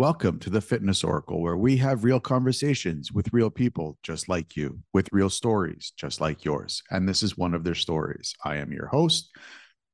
[0.00, 4.56] Welcome to the Fitness Oracle, where we have real conversations with real people just like
[4.56, 6.82] you, with real stories just like yours.
[6.90, 8.34] And this is one of their stories.
[8.42, 9.28] I am your host,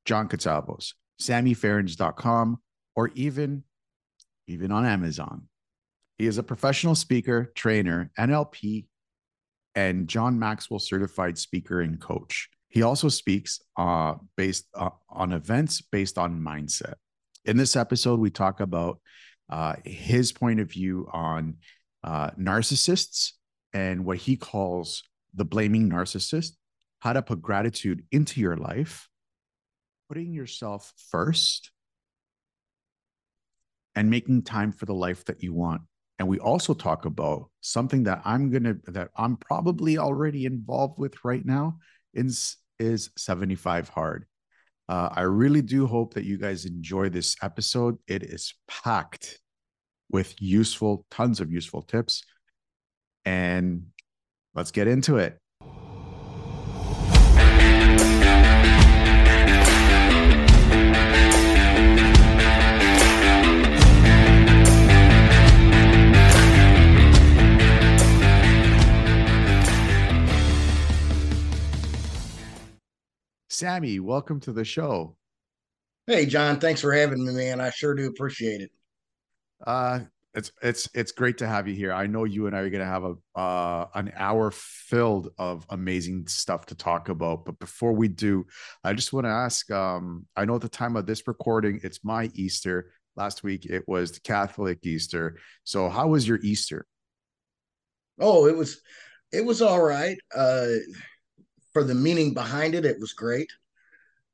[0.04, 2.58] John Katsavos, SammyFerens.com,
[2.94, 3.64] or even,
[4.46, 5.48] even on Amazon.
[6.18, 8.86] He is a professional speaker, trainer, NLP,
[9.74, 12.48] and John Maxwell certified speaker and coach.
[12.68, 16.94] He also speaks uh, based uh, on events based on mindset.
[17.44, 19.00] In this episode, we talk about
[19.48, 21.56] uh, his point of view on
[22.02, 23.32] uh, narcissists
[23.72, 25.02] and what he calls
[25.34, 26.52] the blaming narcissist,
[27.00, 29.08] how to put gratitude into your life,
[30.08, 31.70] putting yourself first,
[33.94, 35.82] and making time for the life that you want.
[36.18, 41.24] And we also talk about something that I'm gonna that I'm probably already involved with
[41.24, 41.78] right now
[42.14, 44.26] is is 75 hard.
[44.88, 47.98] Uh, I really do hope that you guys enjoy this episode.
[48.06, 49.40] It is packed
[50.10, 52.22] with useful, tons of useful tips.
[53.24, 53.86] And
[54.54, 55.38] let's get into it.
[73.56, 75.16] Sammy, welcome to the show.
[76.06, 77.58] Hey, John, thanks for having me, man.
[77.58, 78.70] I sure do appreciate it.
[79.66, 80.00] Uh,
[80.34, 81.90] it's it's it's great to have you here.
[81.90, 85.64] I know you and I are going to have a uh, an hour filled of
[85.70, 87.46] amazing stuff to talk about.
[87.46, 88.44] But before we do,
[88.84, 89.70] I just want to ask.
[89.70, 92.92] Um, I know at the time of this recording, it's my Easter.
[93.16, 95.38] Last week it was the Catholic Easter.
[95.64, 96.84] So how was your Easter?
[98.20, 98.82] Oh, it was
[99.32, 100.18] it was all right.
[100.34, 100.66] Uh,
[101.76, 103.52] for the meaning behind it, it was great.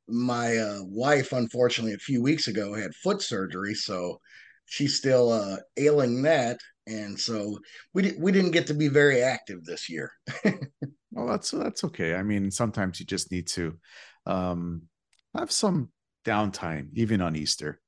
[0.06, 4.20] My uh, wife, unfortunately, a few weeks ago had foot surgery, so
[4.66, 7.58] she's still uh, ailing that, and so
[7.94, 10.12] we di- we didn't get to be very active this year.
[11.10, 12.14] well, that's that's okay.
[12.14, 13.76] I mean, sometimes you just need to
[14.24, 14.82] um,
[15.36, 15.88] have some
[16.24, 17.80] downtime, even on Easter.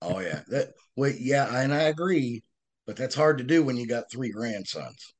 [0.00, 2.44] oh yeah, that wait, yeah, and I agree,
[2.86, 5.15] but that's hard to do when you got three grandsons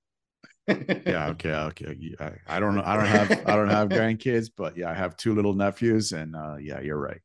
[0.69, 4.77] yeah okay okay I, I don't know i don't have i don't have grandkids but
[4.77, 7.21] yeah i have two little nephews and uh yeah you're right.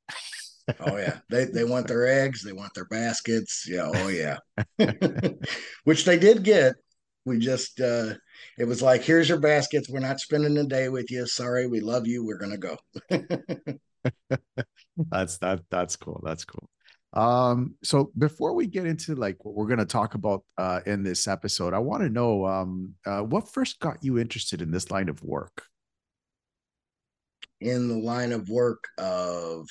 [0.79, 4.38] Oh yeah they they want their eggs they want their baskets yeah oh yeah.
[5.84, 6.75] Which they did get
[7.25, 8.13] we just uh
[8.57, 11.80] it was like here's your baskets we're not spending the day with you sorry we
[11.80, 12.78] love you we're gonna go.
[15.09, 16.69] That's that that's cool that's cool
[17.13, 21.03] um, so before we get into like what we're going to talk about uh, in
[21.03, 24.91] this episode, I want to know um, uh, what first got you interested in this
[24.91, 25.63] line of work.
[27.59, 29.67] In the line of work of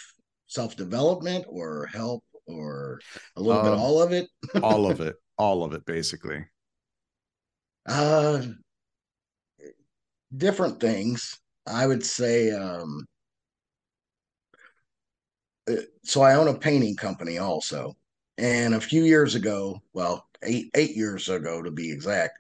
[0.49, 3.01] self development or help or
[3.37, 4.29] a little um, bit all of it.
[4.63, 6.45] all of it, all of it, basically.
[7.89, 8.43] Uh,
[10.37, 11.39] different things.
[11.67, 13.07] I would say um,
[16.05, 17.97] so I own a painting company also.
[18.39, 22.39] And a few years ago, well, eight eight years ago to be exact,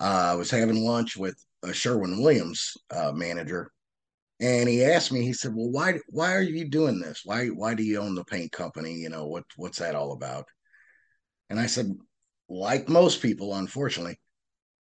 [0.00, 3.70] uh, I was having lunch with a Sherwin Williams uh, manager,
[4.40, 5.22] and he asked me.
[5.22, 7.22] He said, "Well, why why are you doing this?
[7.24, 8.94] Why why do you own the paint company?
[8.94, 10.46] You know what what's that all about?"
[11.50, 11.96] And I said,
[12.48, 14.18] like most people, unfortunately,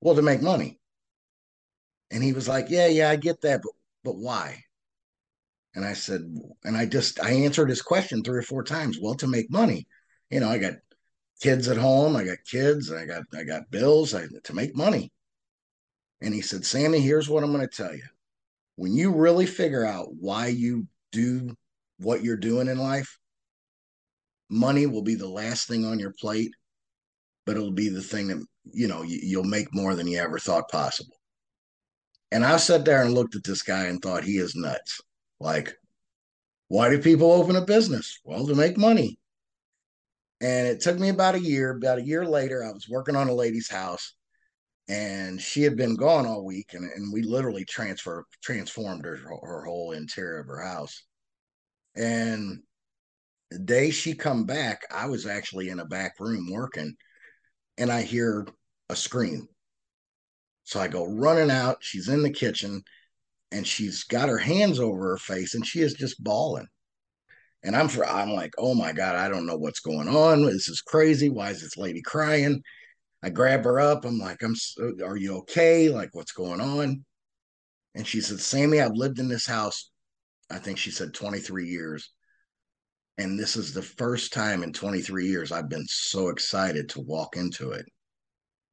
[0.00, 0.80] well, to make money.
[2.10, 3.72] And he was like, "Yeah, yeah, I get that, but
[4.04, 4.64] but why?"
[5.78, 6.22] And I said,
[6.64, 8.98] and I just I answered his question three or four times.
[9.00, 9.86] Well, to make money,
[10.28, 10.74] you know, I got
[11.40, 15.12] kids at home, I got kids, I got I got bills, I to make money.
[16.20, 18.02] And he said, Sammy, here's what I'm going to tell you.
[18.74, 21.54] When you really figure out why you do
[21.98, 23.16] what you're doing in life,
[24.50, 26.50] money will be the last thing on your plate,
[27.46, 30.40] but it'll be the thing that you know you, will make more than you ever
[30.40, 31.14] thought possible.
[32.32, 35.00] And I sat there and looked at this guy and thought he is nuts.
[35.40, 35.76] Like,
[36.68, 38.18] why do people open a business?
[38.24, 39.18] Well, to make money.
[40.40, 41.70] And it took me about a year.
[41.70, 44.14] About a year later, I was working on a lady's house
[44.88, 49.64] and she had been gone all week and, and we literally transfer transformed her, her
[49.64, 51.04] whole interior of her house.
[51.96, 52.62] And
[53.50, 56.96] the day she come back, I was actually in a back room working
[57.76, 58.46] and I hear
[58.88, 59.48] a scream.
[60.64, 61.78] So I go running out.
[61.80, 62.82] She's in the kitchen
[63.52, 66.66] and she's got her hands over her face and she is just bawling.
[67.64, 70.44] And I'm for I'm like, oh my God, I don't know what's going on.
[70.44, 71.28] This is crazy.
[71.28, 72.62] Why is this lady crying?
[73.22, 74.04] I grab her up.
[74.04, 74.54] I'm like, I'm
[75.04, 75.88] are you okay?
[75.88, 77.04] Like, what's going on?
[77.94, 79.90] And she said, Sammy, I've lived in this house,
[80.50, 82.12] I think she said 23 years.
[83.18, 87.36] And this is the first time in 23 years I've been so excited to walk
[87.36, 87.86] into it.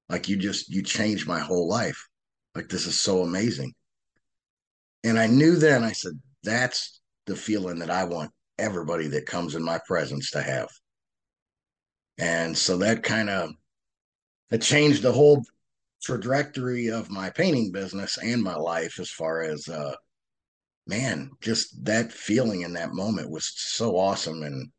[0.08, 2.08] Like you just, you changed my whole life.
[2.54, 3.74] Like this is so amazing.
[5.06, 9.54] And I knew then, I said, that's the feeling that I want everybody that comes
[9.54, 10.70] in my presence to have.
[12.18, 13.52] And so that kind of
[14.50, 15.44] it changed the whole
[16.02, 19.94] trajectory of my painting business and my life as far as uh
[20.88, 24.72] man, just that feeling in that moment was so awesome and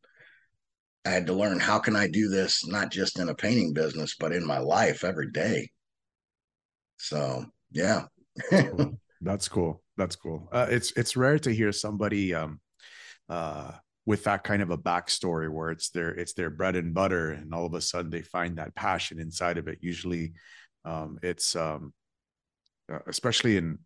[1.04, 4.16] I had to learn how can I do this not just in a painting business
[4.18, 5.70] but in my life every day.
[6.96, 8.06] So, yeah.
[9.20, 9.82] That's cool.
[9.96, 10.48] That's cool.
[10.52, 12.60] Uh, it's it's rare to hear somebody um
[13.28, 13.72] uh
[14.04, 17.52] with that kind of a backstory where it's their it's their bread and butter and
[17.52, 20.32] all of a sudden they find that passion inside of it usually
[20.84, 21.92] um, it's um,
[22.92, 23.78] uh, especially in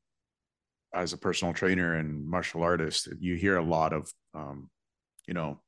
[0.92, 4.68] as a personal trainer and martial artist you hear a lot of um,
[5.26, 5.60] you know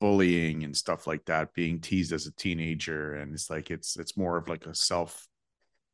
[0.00, 4.16] bullying and stuff like that being teased as a teenager and it's like it's it's
[4.16, 5.26] more of like a self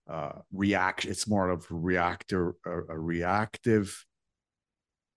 [0.08, 4.04] uh reaction it's more of a reactor a, a reactive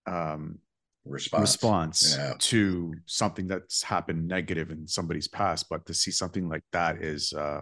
[0.05, 0.59] um
[1.05, 2.33] response, response yeah.
[2.37, 7.33] to something that's happened negative in somebody's past but to see something like that is
[7.33, 7.61] uh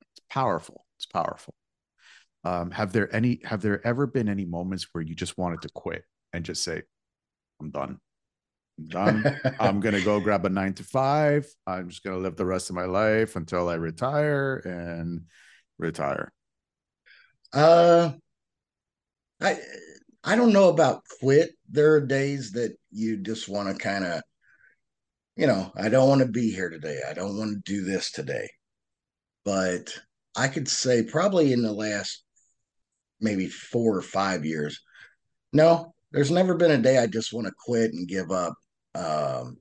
[0.00, 1.54] it's powerful it's powerful.
[2.44, 5.70] Um have there any have there ever been any moments where you just wanted to
[5.70, 6.82] quit and just say
[7.60, 7.98] i'm done.
[8.78, 9.40] I'm done.
[9.58, 11.46] I'm gonna go grab a nine to five.
[11.66, 15.22] I'm just gonna live the rest of my life until i retire and
[15.78, 16.32] retire
[17.54, 18.12] uh
[19.40, 19.56] i
[20.26, 21.50] I don't know about quit.
[21.70, 24.22] There are days that you just want to kind of,
[25.36, 27.00] you know, I don't want to be here today.
[27.06, 28.48] I don't want to do this today.
[29.44, 29.90] But
[30.34, 32.24] I could say probably in the last
[33.20, 34.80] maybe four or five years,
[35.52, 38.54] no, there's never been a day I just want to quit and give up.
[38.94, 39.58] Um,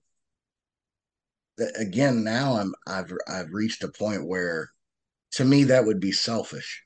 [1.75, 4.69] again, now I'm I've I've reached a point where,
[5.34, 6.84] to me, that would be selfish.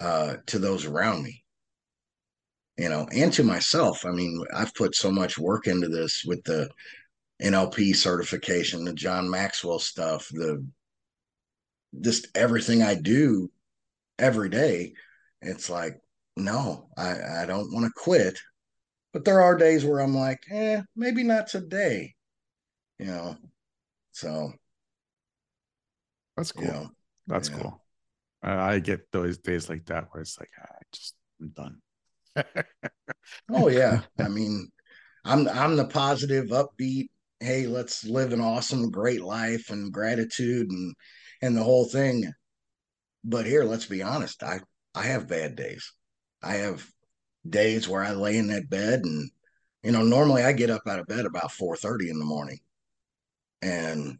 [0.00, 1.44] Uh, to those around me
[2.76, 4.04] you know, and to myself.
[4.04, 6.68] I mean, I've put so much work into this with the
[7.42, 10.64] NLP certification, the John Maxwell stuff, the
[12.00, 13.50] just everything I do
[14.18, 14.94] every day.
[15.40, 16.00] It's like,
[16.36, 18.38] no, I, I don't want to quit.
[19.12, 22.14] But there are days where I'm like, eh, maybe not today.
[22.98, 23.36] You know,
[24.10, 24.52] so
[26.36, 26.64] that's cool.
[26.64, 26.90] You know,
[27.28, 27.58] that's yeah.
[27.58, 27.83] cool.
[28.44, 31.78] I, get those days like that where it's like, ah, I just I'm done
[33.50, 34.02] oh yeah.
[34.18, 34.68] I mean,
[35.24, 37.08] I'm I'm the positive, upbeat,
[37.40, 40.94] hey, let's live an awesome, great life and gratitude and
[41.42, 42.32] and the whole thing.
[43.24, 44.60] But here, let's be honest, I
[44.94, 45.92] I have bad days.
[46.42, 46.86] I have
[47.48, 49.30] days where I lay in that bed and
[49.82, 52.58] you know, normally I get up out of bed about 4:30 in the morning.
[53.60, 54.18] And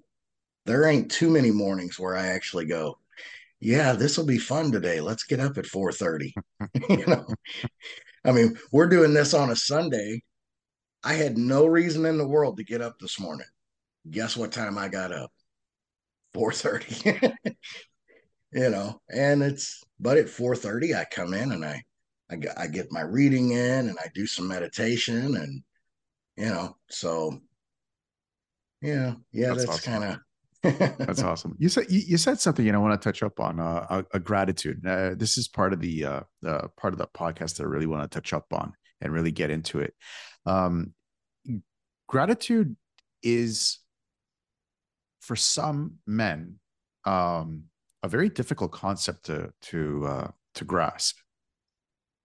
[0.66, 2.98] there ain't too many mornings where I actually go,
[3.64, 5.00] yeah, this will be fun today.
[5.00, 6.34] Let's get up at 4:30.
[6.90, 7.26] you know,
[8.22, 10.22] I mean, we're doing this on a Sunday.
[11.02, 13.46] I had no reason in the world to get up this morning.
[14.10, 15.32] Guess what time I got up?
[16.34, 17.34] 4:30.
[18.52, 21.82] you know, and it's but at 4:30 I come in and I
[22.30, 25.62] I get, I get my reading in and I do some meditation and
[26.36, 27.40] you know, so
[28.82, 29.92] yeah, yeah, that's, that's awesome.
[29.92, 30.18] kind of
[30.64, 31.56] that's awesome.
[31.58, 34.04] You said you, you, said something, and I want to touch up on uh, a,
[34.14, 34.84] a, gratitude.
[34.86, 37.86] Uh, this is part of the uh, uh, part of the podcast that I really
[37.86, 39.94] want to touch up on and really get into it.
[40.46, 40.94] Um,
[42.08, 42.76] gratitude
[43.22, 43.78] is
[45.20, 46.58] for some men
[47.04, 47.64] um,
[48.02, 51.18] a very difficult concept to to uh, to grasp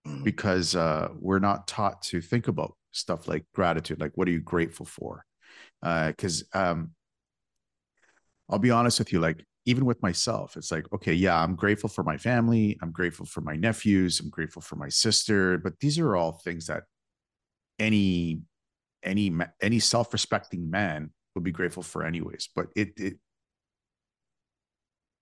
[0.06, 0.24] mm.
[0.24, 4.40] because uh, we're not taught to think about stuff like gratitude, like what are you
[4.40, 5.24] grateful for?
[5.82, 6.90] Because uh, um,
[8.50, 11.88] I'll be honest with you, like even with myself, it's like, okay, yeah, I'm grateful
[11.88, 12.78] for my family.
[12.82, 14.20] I'm grateful for my nephews.
[14.20, 15.58] I'm grateful for my sister.
[15.58, 16.84] But these are all things that
[17.78, 18.40] any
[19.02, 22.48] any any self-respecting man would be grateful for anyways.
[22.54, 23.18] But it it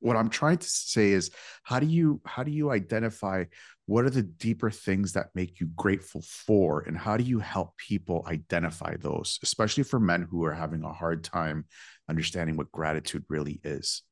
[0.01, 1.31] what I'm trying to say is
[1.63, 3.45] how do you how do you identify
[3.87, 7.77] what are the deeper things that make you grateful for and how do you help
[7.79, 11.65] people identify those especially for men who are having a hard time
[12.09, 14.03] understanding what gratitude really is?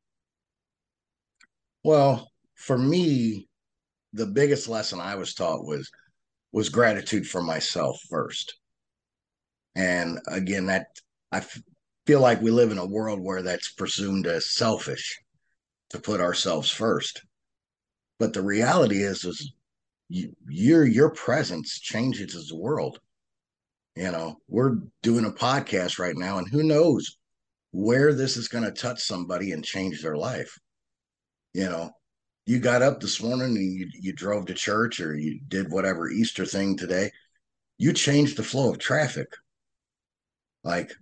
[1.82, 3.48] Well, for me,
[4.12, 5.90] the biggest lesson I was taught was
[6.52, 8.56] was gratitude for myself first.
[9.74, 10.86] And again, that
[11.30, 11.60] I f-
[12.06, 15.18] feel like we live in a world where that's presumed as selfish
[15.90, 17.22] to put ourselves first.
[18.18, 19.52] But the reality is, is
[20.08, 22.98] you, your your presence changes the world.
[23.94, 27.16] You know, we're doing a podcast right now, and who knows
[27.72, 30.58] where this is going to touch somebody and change their life.
[31.52, 31.90] You know,
[32.46, 36.08] you got up this morning and you, you drove to church or you did whatever
[36.08, 37.10] Easter thing today.
[37.78, 39.28] You changed the flow of traffic.
[40.62, 40.92] Like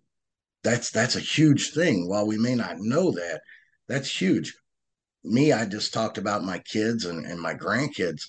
[0.65, 2.09] that's that's a huge thing.
[2.09, 3.41] While we may not know that,
[3.89, 4.55] that's huge.
[5.25, 8.29] Me, I just talked about my kids and, and my grandkids.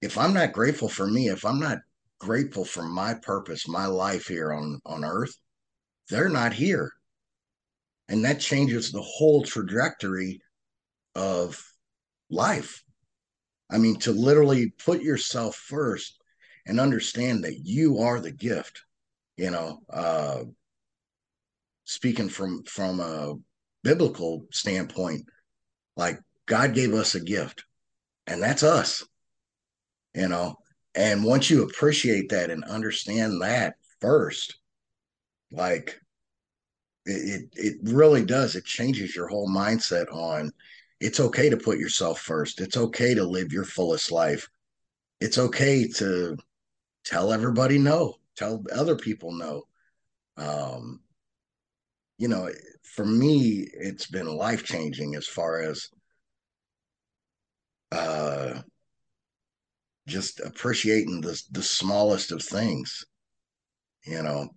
[0.00, 1.78] If I'm not grateful for me, if I'm not
[2.18, 5.34] grateful for my purpose, my life here on, on earth,
[6.08, 6.92] they're not here.
[8.08, 10.40] And that changes the whole trajectory
[11.14, 11.62] of
[12.30, 12.82] life.
[13.70, 16.20] I mean, to literally put yourself first
[16.66, 18.82] and understand that you are the gift,
[19.36, 20.44] you know, uh,
[21.84, 23.34] speaking from from a
[23.82, 25.26] biblical standpoint,
[25.96, 27.64] like God gave us a gift,
[28.26, 29.04] and that's us,
[30.14, 30.56] you know.
[30.94, 34.56] And once you appreciate that and understand that first,
[35.50, 36.00] like
[37.04, 38.56] it, it, really does.
[38.56, 40.52] It changes your whole mindset on
[41.00, 42.60] it's okay to put yourself first.
[42.60, 44.48] It's okay to live your fullest life.
[45.20, 46.36] It's okay to
[47.04, 49.64] tell everybody no, tell other people no.
[50.36, 51.00] Um,
[52.18, 52.50] you know,
[52.82, 55.88] for me, it's been life changing as far as
[57.92, 58.60] uh,
[60.08, 63.04] just appreciating the the smallest of things.
[64.04, 64.48] You know,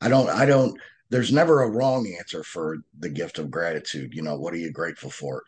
[0.00, 0.78] I don't, I don't.
[1.10, 4.14] There's never a wrong answer for the gift of gratitude.
[4.14, 5.42] You know, what are you grateful for?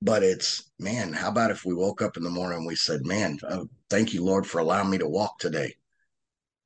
[0.00, 3.04] But it's man, how about if we woke up in the morning and we said,
[3.04, 5.74] "Man, oh, thank you, Lord, for allowing me to walk today,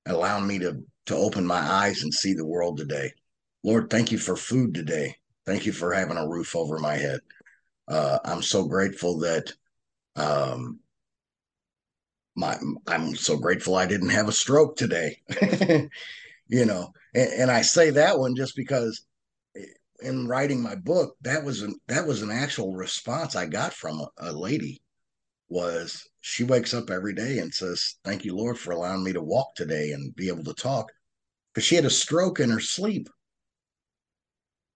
[0.07, 3.13] allowing me to to open my eyes and see the world today."
[3.65, 5.17] Lord, thank you for food today.
[5.47, 7.21] Thank you for having a roof over my head.
[7.89, 9.53] Uh, I'm so grateful that
[10.17, 10.81] um,
[12.37, 15.21] my I'm so grateful I didn't have a stroke today.
[16.49, 19.05] you know, and, and, I say that one just because
[20.01, 24.01] in writing my book, that was an that was an actual response I got from
[24.01, 24.83] a, a lady.
[25.49, 29.23] Was she wakes up every day and says, "Thank you, Lord, for allowing me to
[29.23, 30.91] walk today and be able to talk,"
[31.53, 33.09] because she had a stroke in her sleep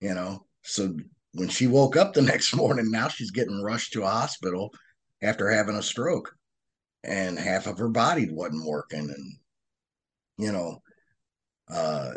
[0.01, 0.45] you know.
[0.63, 0.97] So
[1.35, 4.73] when she woke up the next morning, now she's getting rushed to a hospital
[5.23, 6.35] after having a stroke,
[7.05, 9.39] and half of her body wasn't working, and
[10.39, 10.83] you know,
[11.73, 12.13] uh,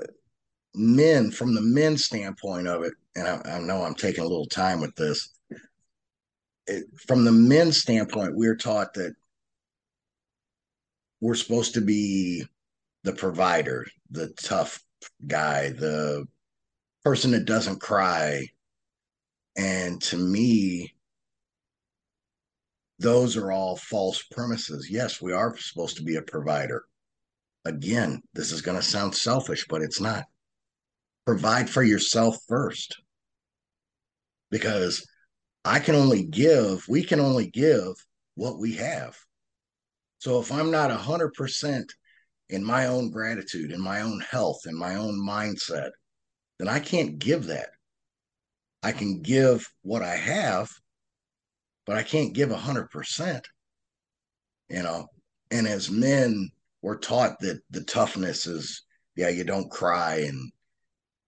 [0.76, 4.48] men from the men standpoint of it, and I, I know I'm taking a little
[4.48, 5.30] time with this.
[6.68, 9.14] It, from the men's standpoint, we're taught that
[11.22, 12.46] we're supposed to be
[13.04, 14.84] the provider, the tough
[15.26, 16.26] guy, the
[17.10, 18.48] person that doesn't cry.
[19.58, 20.94] And to me,
[23.00, 24.92] those are all false premises.
[24.92, 26.84] Yes, we are supposed to be a provider.
[27.66, 30.26] Again, this is going to sound selfish, but it's not.
[31.26, 33.02] Provide for yourself first.
[34.52, 35.04] Because
[35.66, 37.94] I can only give, we can only give
[38.36, 39.18] what we have.
[40.20, 41.86] So if I'm not 100%
[42.50, 45.90] in my own gratitude, in my own health, in my own mindset,
[46.60, 47.70] then I can't give that.
[48.84, 50.70] I can give what I have,
[51.86, 53.48] but I can't give a hundred percent.
[54.70, 55.08] You know,
[55.50, 56.52] and as men,
[56.82, 58.84] we're taught that the toughness is,
[59.16, 60.52] yeah, you don't cry and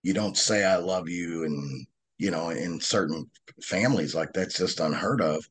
[0.03, 1.85] you don't say I love you, and
[2.17, 3.29] you know, in certain
[3.63, 5.43] families, like that's just unheard of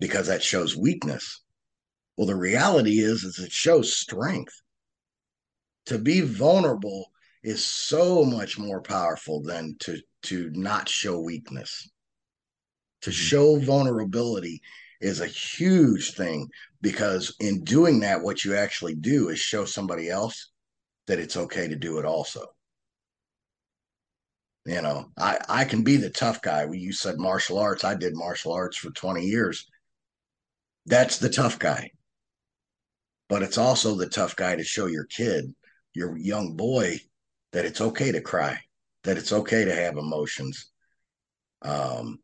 [0.00, 1.42] because that shows weakness.
[2.16, 4.54] Well, the reality is, is it shows strength.
[5.86, 7.11] To be vulnerable
[7.42, 11.88] is so much more powerful than to to not show weakness.
[13.02, 13.14] To mm-hmm.
[13.14, 14.60] show vulnerability
[15.00, 16.48] is a huge thing
[16.80, 20.50] because in doing that, what you actually do is show somebody else
[21.08, 22.46] that it's okay to do it also.
[24.64, 26.68] You know, I, I can be the tough guy.
[26.70, 27.82] You said martial arts.
[27.82, 29.66] I did martial arts for 20 years.
[30.86, 31.90] That's the tough guy.
[33.28, 35.52] But it's also the tough guy to show your kid,
[35.94, 37.00] your young boy,
[37.52, 38.58] that it's okay to cry,
[39.04, 40.70] that it's okay to have emotions.
[41.62, 42.18] Um,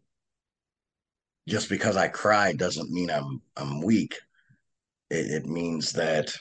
[1.49, 4.17] just because I cry doesn't mean I'm I'm weak.
[5.11, 6.33] It, it means that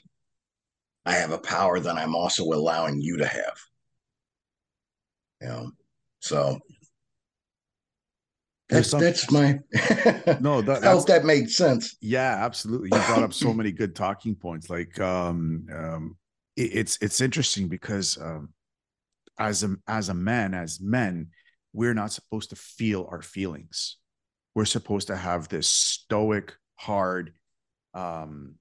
[1.06, 3.58] I have a power that I'm also allowing you to have.
[5.42, 5.72] You know,
[6.20, 6.60] so
[8.70, 9.60] that's that's my
[10.42, 11.96] no that, I hope that made sense.
[12.02, 12.90] Yeah, absolutely.
[12.92, 14.70] You brought up so many good talking points.
[14.70, 16.18] Like um um
[16.58, 18.50] it, it's it's interesting because um
[19.40, 21.30] as a as a man as men
[21.74, 23.98] we're not supposed to feel our feelings.
[24.56, 27.34] We're supposed to have this stoic hard
[27.94, 28.56] um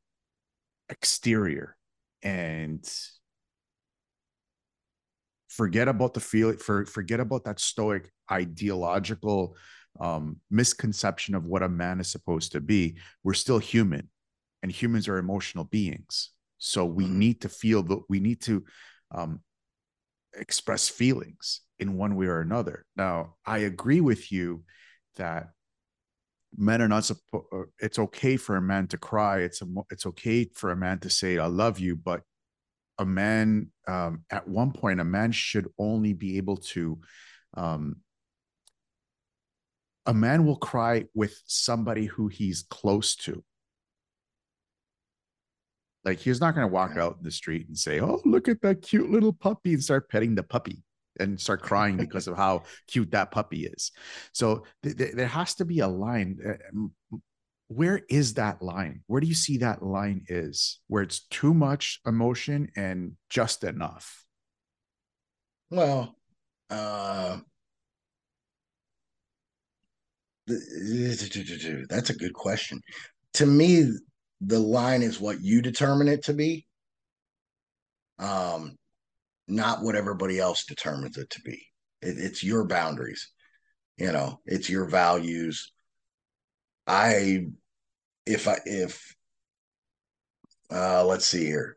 [0.89, 1.77] exterior
[2.23, 2.87] and
[5.49, 9.57] forget about the feel for forget about that stoic ideological
[9.99, 12.99] um, misconception of what a man is supposed to be.
[13.25, 14.11] We're still human
[14.63, 16.31] and humans are emotional beings.
[16.59, 17.19] So we mm-hmm.
[17.19, 18.65] need to feel that we need to
[19.15, 19.41] um,
[20.37, 22.85] express feelings in one way or another.
[22.97, 24.65] Now i agree with you
[25.17, 25.49] that
[26.57, 29.41] men are not supposed uh, it's okay for a man to cry.
[29.41, 32.23] It's a, it's okay for a man to say i love you but
[32.99, 36.99] a man um, at one point a man should only be able to
[37.55, 37.97] um,
[40.07, 43.43] a man will cry with somebody who he's close to
[46.07, 48.63] like he's not going to walk out in the street and say oh look at
[48.63, 50.83] that cute little puppy and start petting the puppy
[51.19, 53.91] and start crying because of how cute that puppy is
[54.33, 57.17] so th- th- there has to be a line uh,
[57.69, 62.01] where is that line where do you see that line is where it's too much
[62.07, 64.25] emotion and just enough
[65.71, 66.15] well
[66.71, 67.39] uh
[71.89, 72.81] that's a good question
[73.33, 73.91] to me
[74.41, 76.67] the line is what you determine it to be
[78.19, 78.77] um
[79.49, 81.67] not what everybody else determines it to be
[82.03, 83.31] it, it's your boundaries
[83.97, 85.73] you know it's your values
[86.87, 87.47] I
[88.27, 89.15] if I if
[90.71, 91.77] uh let's see here.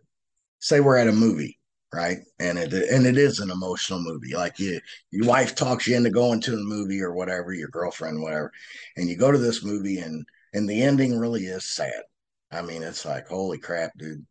[0.60, 1.60] Say we're at a movie,
[1.94, 2.20] right?
[2.40, 4.36] And it and it is an emotional movie.
[4.36, 4.80] Like you
[5.12, 8.52] your wife talks you into going to the movie or whatever, your girlfriend, whatever,
[8.98, 12.04] and you go to this movie and and the ending really is sad.
[12.52, 14.26] I mean, it's like, holy crap, dude.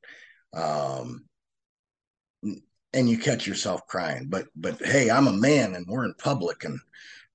[0.55, 1.25] Um
[2.95, 4.29] and you catch yourself crying.
[4.29, 6.79] But but hey, I'm a man and we're in public and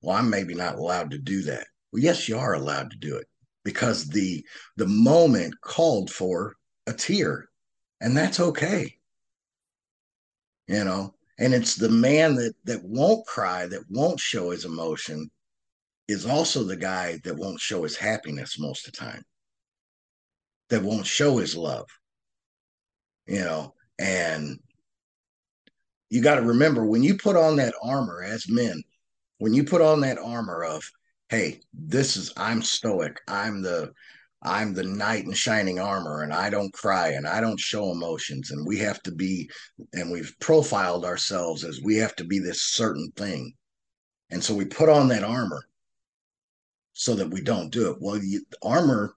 [0.02, 1.68] well, I'm maybe not allowed to do that.
[1.92, 3.28] Well, yes, you are allowed to do it
[3.64, 4.46] because the
[4.78, 6.56] the moment called for
[6.88, 7.50] a tear
[8.02, 8.98] and that's okay
[10.68, 15.30] you know and it's the man that that won't cry that won't show his emotion
[16.08, 19.24] is also the guy that won't show his happiness most of the time
[20.74, 21.88] that won't show his love
[23.26, 24.60] you know and
[26.10, 28.84] you got to remember when you put on that armor as men
[29.38, 30.84] when you put on that armor of
[31.34, 33.20] hey, this is I'm stoic.
[33.28, 33.92] I'm the
[34.44, 38.52] I'm the knight in shining armor and I don't cry and I don't show emotions
[38.52, 39.50] and we have to be
[39.94, 43.54] and we've profiled ourselves as we have to be this certain thing.
[44.30, 45.64] And so we put on that armor
[46.94, 47.98] so that we don't do it.
[48.00, 49.16] Well, you, armor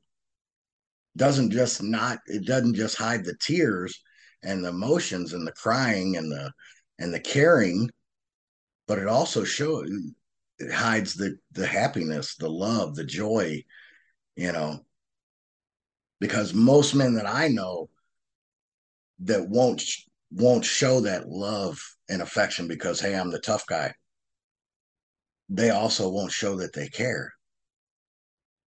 [1.16, 4.00] doesn't just not it doesn't just hide the tears
[4.42, 6.52] and the emotions and the crying and the
[6.98, 7.90] and the caring,
[8.86, 9.90] but it also shows
[10.58, 13.62] it hides the the happiness, the love, the joy,
[14.36, 14.80] you know.
[16.18, 17.90] Because most men that I know
[19.20, 19.82] that won't
[20.30, 23.94] won't show that love and affection because hey, I'm the tough guy.
[25.48, 27.32] They also won't show that they care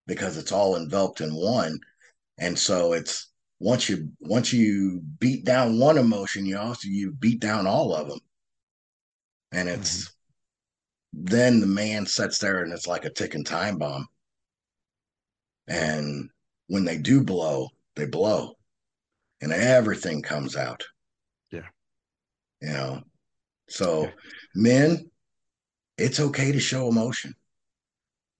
[0.07, 1.79] because it's all enveloped in one.
[2.39, 7.41] And so it's once you once you beat down one emotion, you also you beat
[7.41, 8.21] down all of them.
[9.53, 10.13] And it's mm-hmm
[11.13, 14.07] then the man sits there and it's like a ticking time bomb.
[15.67, 16.31] And
[16.69, 18.57] when they do blow, they blow
[19.41, 20.85] and everything comes out.
[21.51, 21.67] Yeah.
[22.61, 23.03] You know,
[23.69, 24.11] so yeah.
[24.55, 25.11] men,
[25.97, 27.35] it's okay to show emotion.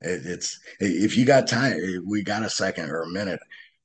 [0.01, 3.41] It, it's if you got time, we got a second or a minute.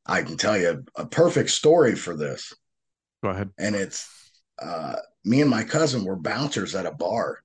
[0.05, 2.53] I can tell you a perfect story for this.
[3.23, 3.51] Go ahead.
[3.57, 4.09] And it's
[4.61, 7.43] uh, me and my cousin were bouncers at a bar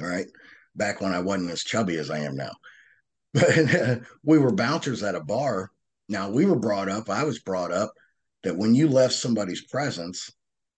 [0.00, 0.26] right?
[0.76, 2.52] Back when I wasn't as chubby as I am now.
[3.34, 5.70] But we were bouncers at a bar.
[6.08, 7.92] Now we were brought up, I was brought up
[8.42, 10.32] that when you left somebody's presence,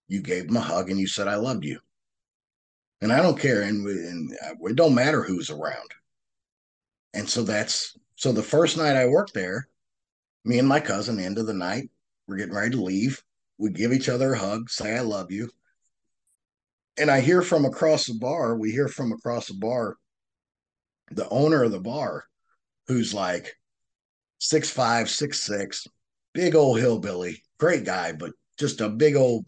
[0.09, 1.79] you gave them a hug and you said, I loved you.
[3.01, 3.63] And I don't care.
[3.63, 5.91] And, and it don't matter who's around.
[7.15, 9.69] And so that's so the first night I worked there,
[10.45, 11.91] me and my cousin, end of the night,
[12.27, 13.23] we're getting ready to leave.
[13.59, 15.51] We give each other a hug, say, I love you
[17.01, 19.97] and I hear from across the bar, we hear from across the bar,
[21.11, 22.25] the owner of the bar,
[22.89, 23.57] who's like
[24.39, 25.87] six five, six six,
[26.35, 29.47] big old hillbilly, great guy, but just a big old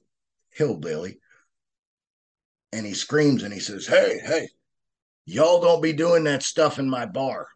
[0.50, 1.18] hillbilly.
[2.72, 4.48] And he screams and he says, Hey, hey,
[5.26, 7.48] y'all don't be doing that stuff in my bar.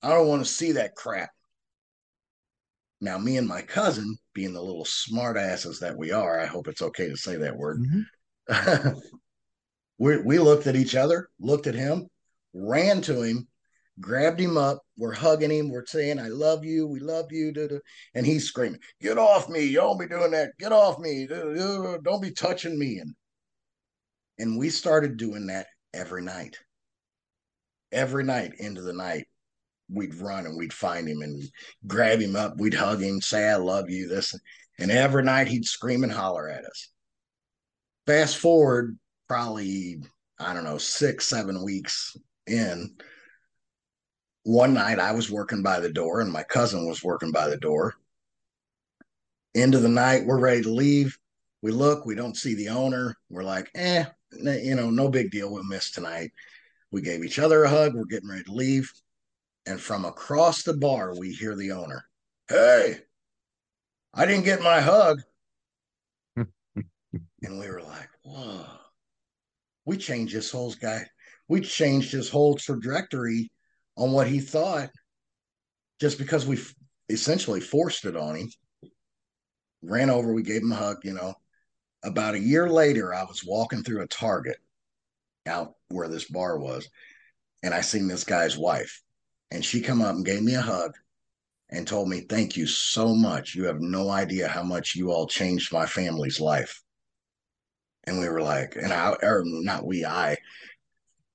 [0.00, 1.30] I don't want to see that crap.
[3.04, 6.68] Now, me and my cousin, being the little smart asses that we are, I hope
[6.68, 7.80] it's okay to say that word.
[8.48, 8.98] Mm-hmm.
[9.98, 12.08] we, we looked at each other, looked at him,
[12.54, 13.46] ran to him,
[14.00, 14.78] grabbed him up.
[14.96, 15.68] We're hugging him.
[15.68, 16.86] We're saying, I love you.
[16.86, 17.52] We love you.
[18.14, 19.64] And he's screaming, Get off me.
[19.64, 20.52] You don't be doing that.
[20.58, 21.26] Get off me.
[21.26, 23.00] Don't be touching me.
[23.00, 23.14] And,
[24.38, 26.56] and we started doing that every night.
[27.92, 29.26] Every night into the night,
[29.88, 31.42] we'd run and we'd find him and
[31.86, 32.58] grab him up.
[32.58, 34.08] We'd hug him, say, I love you.
[34.08, 34.34] This.
[34.78, 36.88] And every night he'd scream and holler at us.
[38.06, 40.02] Fast forward probably,
[40.38, 42.16] I don't know, six, seven weeks
[42.46, 42.94] in
[44.44, 47.56] one night I was working by the door and my cousin was working by the
[47.56, 47.94] door.
[49.54, 51.18] End of the night, we're ready to leave.
[51.62, 53.16] We look, we don't see the owner.
[53.30, 55.50] We're like, eh, you know, no big deal.
[55.50, 56.30] We'll miss tonight.
[56.90, 57.94] We gave each other a hug.
[57.94, 58.92] We're getting ready to leave.
[59.66, 62.04] And from across the bar, we hear the owner,
[62.48, 62.98] Hey,
[64.12, 65.22] I didn't get my hug.
[66.36, 66.48] and
[67.42, 68.66] we were like, Whoa.
[69.86, 71.06] We changed this whole guy.
[71.48, 73.50] We changed his whole trajectory
[73.96, 74.90] on what he thought
[76.00, 76.58] just because we
[77.08, 78.50] essentially forced it on him.
[79.82, 81.34] Ran over, we gave him a hug, you know.
[82.02, 84.56] About a year later, I was walking through a Target
[85.46, 86.88] out where this bar was,
[87.62, 89.02] and I seen this guy's wife.
[89.54, 90.94] And she come up and gave me a hug
[91.70, 93.54] and told me, Thank you so much.
[93.54, 96.82] You have no idea how much you all changed my family's life.
[98.04, 100.36] And we were like, and I, or not we, I,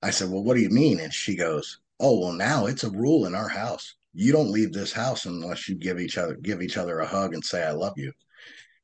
[0.02, 1.00] I said, Well, what do you mean?
[1.00, 4.72] And she goes, oh well now it's a rule in our house you don't leave
[4.72, 7.70] this house unless you give each other give each other a hug and say i
[7.70, 8.10] love you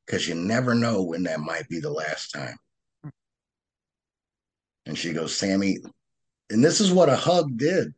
[0.05, 2.55] because you never know when that might be the last time
[4.85, 5.79] and she goes sammy
[6.49, 7.93] and this is what a hug did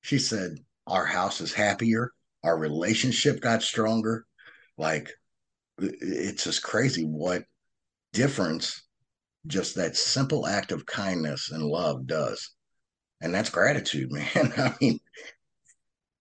[0.00, 4.26] she said our house is happier our relationship got stronger
[4.78, 5.10] like
[5.78, 7.44] it's just crazy what
[8.12, 8.82] difference
[9.46, 12.54] just that simple act of kindness and love does
[13.24, 14.52] and that's gratitude, man.
[14.56, 15.00] I mean,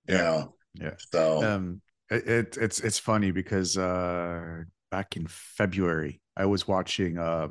[0.07, 0.93] you know, yeah.
[1.11, 7.19] So um, it, it, it's it's funny because uh, back in February, I was watching.
[7.19, 7.49] Uh,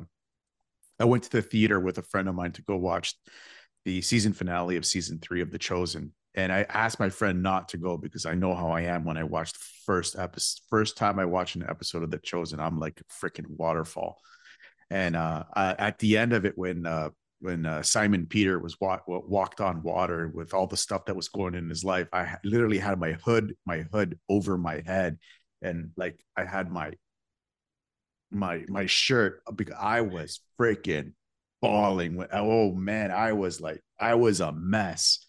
[0.99, 3.15] I went to the theater with a friend of mine to go watch
[3.83, 7.69] the season finale of season three of The Chosen, and I asked my friend not
[7.69, 10.61] to go because I know how I am when I watch the first episode.
[10.69, 14.19] First time I watch an episode of The Chosen, I'm like a freaking waterfall.
[14.89, 19.03] And uh, at the end of it, when uh, when uh, Simon Peter was walk,
[19.07, 22.77] walked on water with all the stuff that was going in his life, I literally
[22.77, 25.17] had my hood my hood over my head,
[25.61, 26.93] and like I had my
[28.31, 31.13] my my shirt because I was freaking
[31.61, 32.23] bawling.
[32.31, 35.22] Oh man, I was like I was a mess.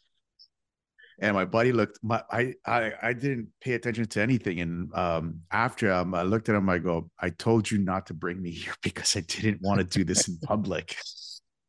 [1.21, 1.99] And my buddy looked.
[2.03, 4.61] My I I I didn't pay attention to anything.
[4.61, 8.15] And um, after um, I looked at him, I go, "I told you not to
[8.15, 10.97] bring me here because I didn't want to do this in public."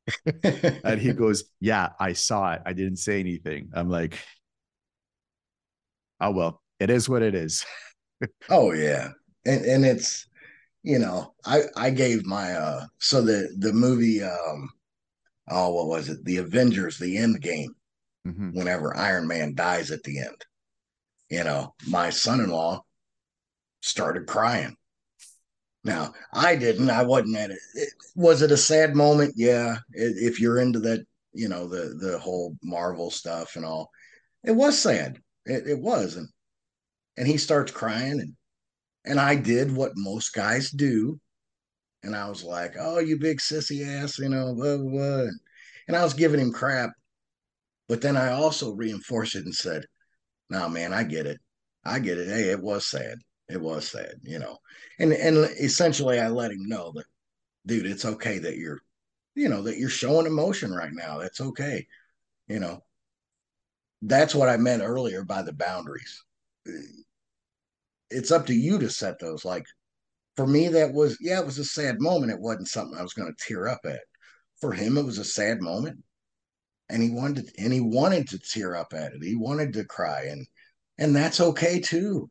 [0.83, 2.61] and he goes, Yeah, I saw it.
[2.65, 3.69] I didn't say anything.
[3.73, 4.19] I'm like,
[6.21, 7.65] Oh, well, it is what it is.
[8.49, 9.09] oh, yeah.
[9.45, 10.27] And, and it's,
[10.83, 14.69] you know, I, I gave my, uh, so the, the movie, um,
[15.49, 16.23] oh, what was it?
[16.23, 17.75] The Avengers, the end game,
[18.25, 18.51] mm-hmm.
[18.51, 20.45] whenever Iron Man dies at the end,
[21.29, 22.83] you know, my son in law
[23.81, 24.75] started crying
[25.85, 26.89] now, I didn't.
[26.89, 27.59] I wasn't at it.
[27.75, 27.89] it.
[28.15, 29.35] Was it a sad moment?
[29.37, 29.77] Yeah.
[29.93, 33.91] If you're into that, you know, the the whole Marvel stuff and all,
[34.43, 35.19] it was sad.
[35.45, 36.27] It, it was, and
[37.17, 38.33] and he starts crying, and
[39.05, 41.19] and I did what most guys do,
[42.01, 44.89] and I was like, "Oh, you big sissy ass," you know, blah blah.
[44.89, 45.29] blah.
[45.87, 46.93] And I was giving him crap,
[47.87, 49.85] but then I also reinforced it and said,
[50.49, 51.39] "No, man, I get it.
[51.85, 52.27] I get it.
[52.27, 54.57] Hey, it was sad it was sad, you know.
[54.99, 57.05] And and essentially I let him know that
[57.65, 58.79] dude, it's okay that you're
[59.35, 61.19] you know, that you're showing emotion right now.
[61.19, 61.85] That's okay.
[62.47, 62.81] You know.
[64.01, 66.23] That's what I meant earlier by the boundaries.
[68.09, 69.65] It's up to you to set those like
[70.35, 72.31] for me that was yeah, it was a sad moment.
[72.31, 74.01] It wasn't something I was going to tear up at.
[74.61, 76.03] For him it was a sad moment.
[76.89, 79.23] And he wanted to, and he wanted to tear up at it.
[79.23, 80.45] He wanted to cry and
[80.97, 82.29] and that's okay too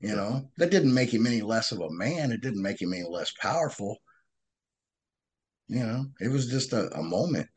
[0.00, 2.30] you know, that didn't make him any less of a man.
[2.30, 3.98] It didn't make him any less powerful.
[5.66, 7.48] You know, it was just a, a moment.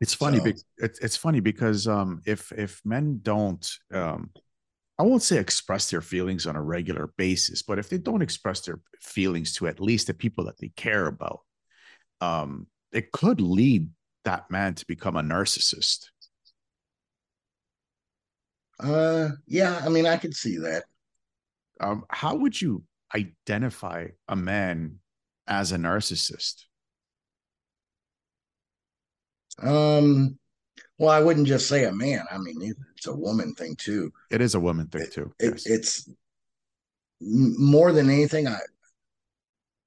[0.00, 0.38] It's funny.
[0.38, 4.30] So, be- it's it's funny because um, if if men don't, um,
[4.98, 8.62] I won't say express their feelings on a regular basis, but if they don't express
[8.62, 11.40] their feelings to at least the people that they care about,
[12.20, 13.88] um, it could lead
[14.24, 16.06] that man to become a narcissist.
[18.78, 20.84] Uh, yeah, I mean, I could see that.
[21.80, 22.82] Um, how would you
[23.14, 25.00] identify a man
[25.46, 26.64] as a narcissist?
[29.62, 30.38] Um,
[30.98, 32.24] well, I wouldn't just say a man.
[32.30, 34.12] I mean, it's a woman thing too.
[34.30, 35.32] It is a woman thing too.
[35.38, 35.66] It, yes.
[35.66, 36.08] It's
[37.20, 38.46] more than anything.
[38.48, 38.58] I,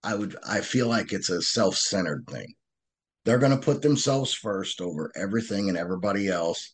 [0.04, 2.54] I would, I feel like it's a self-centered thing.
[3.26, 6.74] They're going to put themselves first over everything and everybody else,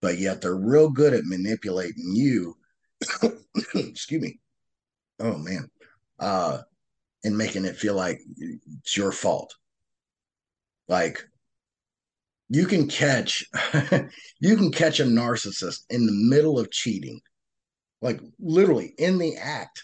[0.00, 2.56] but yet they're real good at manipulating you.
[3.74, 4.40] excuse me.
[5.20, 5.68] Oh man,
[6.18, 6.58] uh,
[7.24, 9.54] and making it feel like it's your fault.
[10.88, 11.22] Like
[12.52, 13.44] you can catch
[14.40, 17.18] you can catch a narcissist in the middle of cheating
[18.02, 19.82] like literally in the act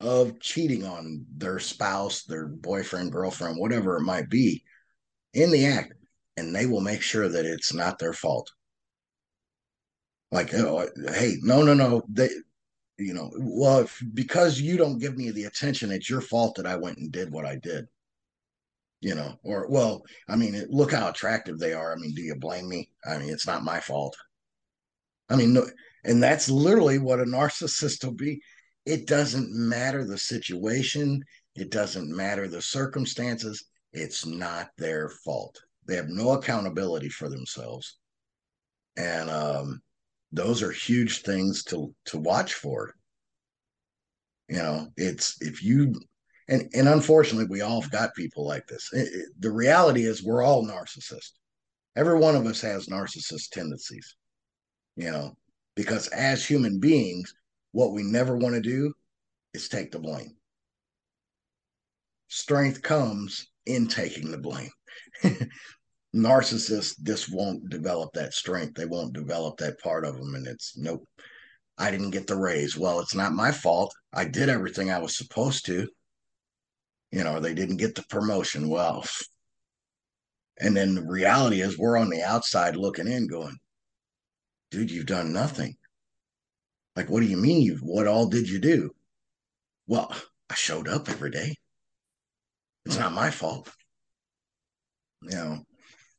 [0.00, 4.62] of cheating on their spouse their boyfriend girlfriend whatever it might be
[5.34, 5.94] in the act
[6.36, 8.50] and they will make sure that it's not their fault
[10.30, 12.28] like oh, hey no no no they
[12.98, 16.66] you know well if, because you don't give me the attention it's your fault that
[16.66, 17.86] i went and did what i did
[19.00, 21.92] you know, or well, I mean, look how attractive they are.
[21.92, 22.90] I mean, do you blame me?
[23.08, 24.16] I mean, it's not my fault.
[25.28, 25.66] I mean, no,
[26.04, 28.40] and that's literally what a narcissist will be.
[28.86, 31.22] It doesn't matter the situation,
[31.54, 33.64] it doesn't matter the circumstances.
[33.92, 35.60] It's not their fault.
[35.86, 37.98] They have no accountability for themselves,
[38.96, 39.80] and um,
[40.32, 42.94] those are huge things to to watch for.
[44.48, 45.94] You know, it's if you
[46.48, 50.24] and and unfortunately we all have got people like this it, it, the reality is
[50.24, 51.32] we're all narcissists
[51.96, 54.16] every one of us has narcissist tendencies
[54.96, 55.36] you know
[55.76, 57.34] because as human beings
[57.72, 58.92] what we never want to do
[59.54, 60.34] is take the blame
[62.28, 64.70] strength comes in taking the blame
[66.14, 70.76] narcissists just won't develop that strength they won't develop that part of them and it's
[70.76, 71.06] nope
[71.76, 75.16] i didn't get the raise well it's not my fault i did everything i was
[75.16, 75.86] supposed to
[77.10, 78.68] you know, they didn't get the promotion.
[78.68, 79.04] Well,
[80.60, 83.56] and then the reality is we're on the outside looking in going,
[84.70, 85.76] dude, you've done nothing.
[86.96, 88.90] Like, what do you mean you what all did you do?
[89.86, 90.12] Well,
[90.50, 91.56] I showed up every day.
[92.88, 93.70] It's not my fault.
[95.22, 95.58] You know,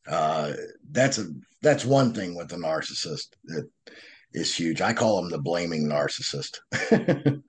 [0.07, 0.53] uh,
[0.91, 1.25] that's a
[1.63, 3.67] that's one thing with a narcissist that
[4.33, 4.79] is huge.
[4.79, 6.59] I call them the blaming narcissist.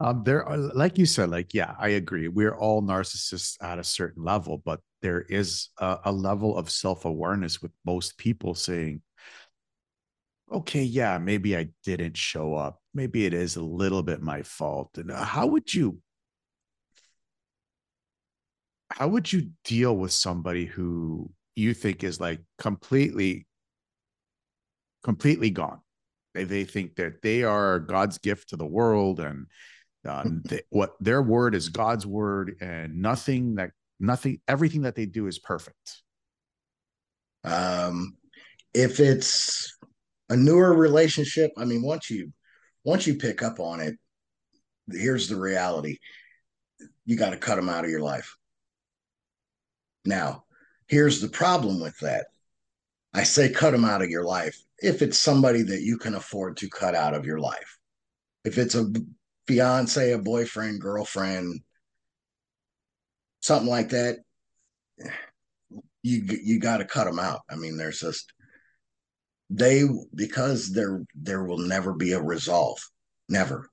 [0.00, 2.28] Um, there are, like you said, like, yeah, I agree.
[2.28, 7.04] We're all narcissists at a certain level, but there is a, a level of self
[7.04, 9.02] awareness with most people saying,
[10.52, 12.80] okay, yeah, maybe I didn't show up.
[12.94, 14.96] Maybe it is a little bit my fault.
[14.98, 15.98] And uh, how would you,
[18.90, 23.46] how would you deal with somebody who you think is like completely,
[25.04, 25.80] completely gone?
[26.34, 29.46] They, they think that they are God's gift to the world and
[30.06, 33.70] um, they, what their word is God's word, and nothing that
[34.00, 36.02] nothing everything that they do is perfect.
[37.44, 38.16] Um,
[38.74, 39.76] if it's
[40.28, 42.32] a newer relationship, I mean, once you
[42.84, 43.96] once you pick up on it,
[44.90, 45.98] here's the reality:
[47.04, 48.37] you got to cut them out of your life.
[50.08, 50.44] Now,
[50.86, 52.28] here's the problem with that.
[53.12, 56.56] I say cut them out of your life if it's somebody that you can afford
[56.56, 57.78] to cut out of your life.
[58.42, 58.90] If it's a
[59.46, 61.60] fiance, a boyfriend, girlfriend,
[63.40, 64.20] something like that,
[66.02, 67.40] you you got to cut them out.
[67.50, 68.32] I mean, there's just
[69.50, 69.82] they
[70.14, 72.78] because there there will never be a resolve,
[73.28, 73.68] never,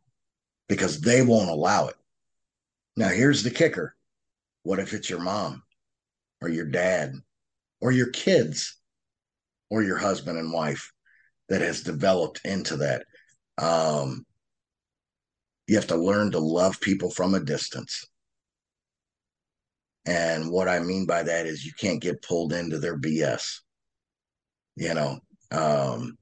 [0.67, 1.95] because they won't allow it.
[2.97, 3.95] Now, here's the kicker:
[4.63, 5.63] what if it's your mom,
[6.45, 7.13] or your dad,
[7.81, 8.77] or your kids,
[9.71, 10.91] or your husband and wife
[11.49, 13.03] that has developed into that?
[13.57, 14.25] Um,
[15.67, 18.05] you have to learn to love people from a distance.
[20.05, 23.61] And what I mean by that is you can't get pulled into their BS.
[24.75, 25.19] You know,
[25.51, 26.17] um,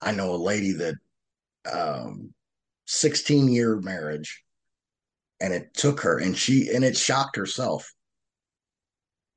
[0.00, 0.94] I know a lady that
[1.70, 2.32] um,
[2.86, 4.42] 16 year marriage,
[5.40, 7.92] and it took her, and she, and it shocked herself.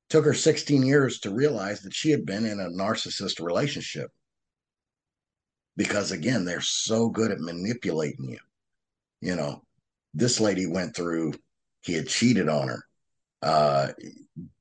[0.08, 4.10] Took her 16 years to realize that she had been in a narcissist relationship.
[5.76, 8.38] Because again, they're so good at manipulating you
[9.20, 9.62] you know,
[10.14, 11.34] this lady went through,
[11.82, 12.84] he had cheated on her,
[13.42, 13.88] uh,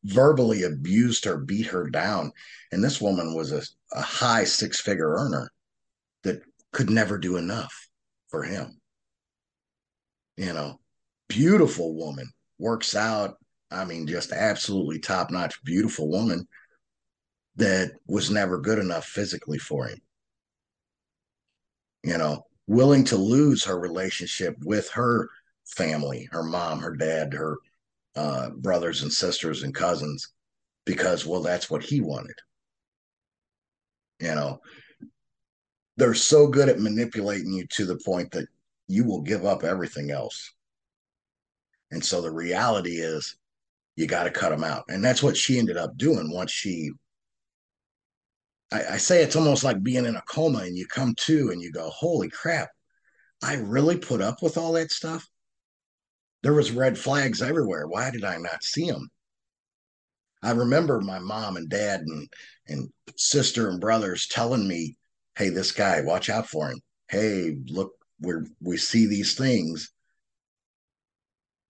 [0.03, 2.31] verbally abused her, beat her down.
[2.71, 3.62] And this woman was a,
[3.93, 5.51] a high six figure earner
[6.23, 7.73] that could never do enough
[8.29, 8.79] for him.
[10.38, 10.79] You know,
[11.29, 13.38] beautiful woman, works out.
[13.71, 16.47] I mean, just absolutely top notch, beautiful woman
[17.56, 19.99] that was never good enough physically for him.
[22.04, 25.30] You know, willing to lose her relationship with her
[25.65, 27.58] family, her mom, her dad, her
[28.15, 30.32] uh, brothers and sisters and cousins,
[30.86, 32.36] because, well, that's what he wanted.
[34.19, 34.62] You know,
[35.97, 38.47] they're so good at manipulating you to the point that
[38.88, 40.54] you will give up everything else.
[41.91, 43.36] And so the reality is
[43.95, 44.84] you got to cut them out.
[44.89, 46.91] And that's what she ended up doing once she
[48.71, 51.62] I, I, say it's almost like being in a coma and you come to and
[51.62, 52.69] you go, holy crap,
[53.43, 55.27] I really put up with all that stuff.
[56.41, 57.88] There was red flags everywhere.
[57.88, 59.10] Why did I not see them?
[60.41, 62.27] I remember my mom and dad and
[62.67, 64.97] and sister and brothers telling me,
[65.36, 66.79] "Hey, this guy, watch out for him.
[67.10, 69.91] Hey, look, we we see these things."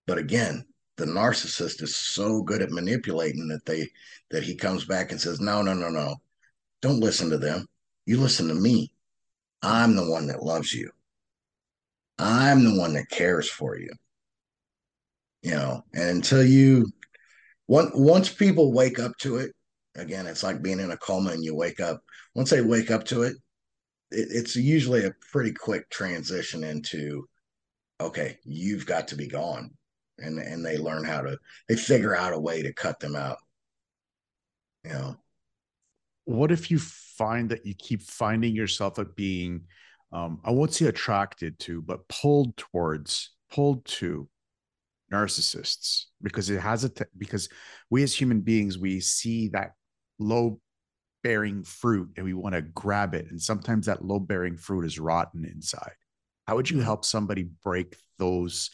[0.08, 0.66] But again,
[0.98, 3.90] the narcissist is so good at manipulating that they
[4.32, 6.16] that he comes back and says, "No, no, no, no.
[6.82, 7.66] Don't listen to them.
[8.06, 8.92] You listen to me.
[9.62, 10.92] I'm the one that loves you.
[12.18, 13.90] I'm the one that cares for you."
[15.42, 16.88] You know, and until you
[17.68, 19.54] once once people wake up to it,
[19.96, 22.02] again, it's like being in a coma and you wake up.
[22.36, 23.36] Once they wake up to it,
[24.12, 27.28] it it's usually a pretty quick transition into,
[28.02, 29.72] okay, you've got to be gone,
[30.20, 33.38] and and they learn how to they figure out a way to cut them out.
[34.84, 35.16] You know,
[36.26, 39.62] what if you find that you keep finding yourself at being,
[40.12, 44.28] um, I won't say attracted to, but pulled towards, pulled to
[45.12, 47.48] narcissists because it has a t- because
[47.90, 49.74] we as human beings we see that
[50.18, 50.60] low
[51.24, 55.00] bearing fruit and we want to grab it and sometimes that low bearing fruit is
[55.00, 55.92] rotten inside
[56.48, 56.86] how would you mm-hmm.
[56.86, 58.72] help somebody break those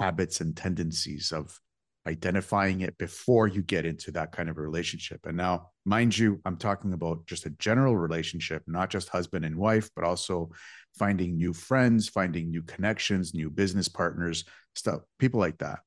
[0.00, 1.58] habits and tendencies of
[2.06, 6.58] identifying it before you get into that kind of relationship and now mind you i'm
[6.58, 10.50] talking about just a general relationship not just husband and wife but also
[10.98, 14.44] finding new friends finding new connections new business partners
[14.76, 15.80] stuff, people like that?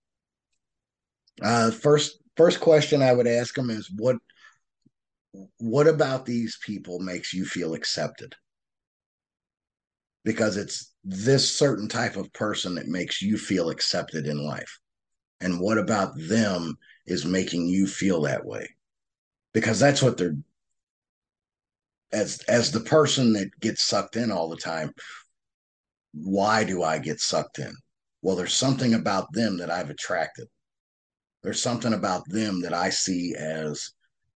[1.42, 4.18] Uh, first, first question I would ask them is what,
[5.60, 8.36] what about these people makes you feel accepted?
[10.28, 14.80] Because it's this certain type of person that makes you feel accepted in life.
[15.40, 18.68] And what about them is making you feel that way?
[19.54, 20.36] Because that's what they're
[22.12, 24.94] as as the person that gets sucked in all the time
[26.14, 27.76] why do i get sucked in
[28.22, 30.48] well, there's something about them that I've attracted.
[31.44, 33.92] There's something about them that I see as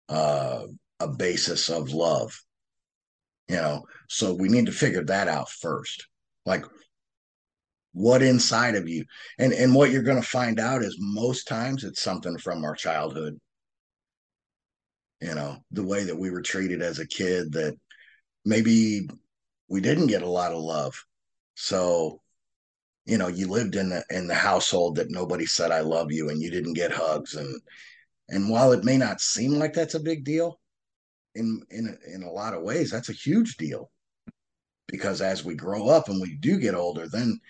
[0.08, 0.66] uh,
[1.00, 2.38] a basis of love.
[3.50, 6.06] You know, so we need to figure that out first.
[6.46, 6.64] Like,
[7.92, 9.04] what inside of you,
[9.40, 12.76] and and what you're going to find out is most times it's something from our
[12.76, 13.40] childhood.
[15.20, 17.76] You know, the way that we were treated as a kid, that
[18.44, 19.08] maybe
[19.68, 20.94] we didn't get a lot of love.
[21.56, 22.20] So
[23.04, 26.28] you know you lived in the in the household that nobody said i love you
[26.28, 27.60] and you didn't get hugs and
[28.28, 30.59] and while it may not seem like that's a big deal
[31.34, 33.90] in in in a lot of ways that's a huge deal.
[34.88, 37.40] Because as we grow up and we do get older then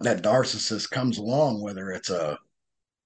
[0.00, 2.38] that narcissist comes along whether it's a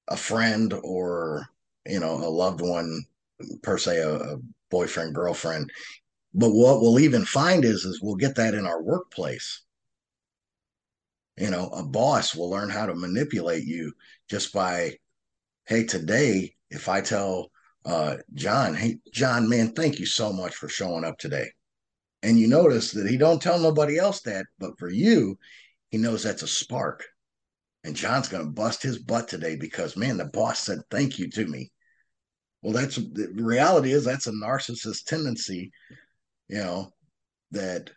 [0.09, 1.47] a friend or
[1.87, 3.05] you know a loved one
[3.63, 4.37] per se a, a
[4.71, 5.71] boyfriend girlfriend.
[6.35, 9.63] But what we'll even find is is we'll get that in our workplace.
[11.37, 13.93] You know a boss will learn how to manipulate you
[14.29, 14.97] just by
[15.67, 17.51] hey today if i tell
[17.87, 21.49] uh, john hey john man thank you so much for showing up today.
[22.23, 25.39] And you notice that he don't tell nobody else that but for you
[25.91, 27.05] he knows that's a spark.
[27.85, 31.31] And john's going to bust his butt today because man the boss said thank you
[31.31, 31.71] to me.
[32.63, 35.71] Well that's the reality is that's a narcissist tendency
[36.49, 36.93] you know
[37.53, 37.91] that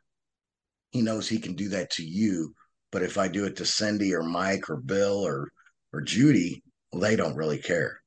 [0.92, 2.54] he knows he can do that to you.
[2.92, 5.50] But if I do it to Cindy or Mike or Bill or
[5.94, 8.00] or Judy, well, they don't really care.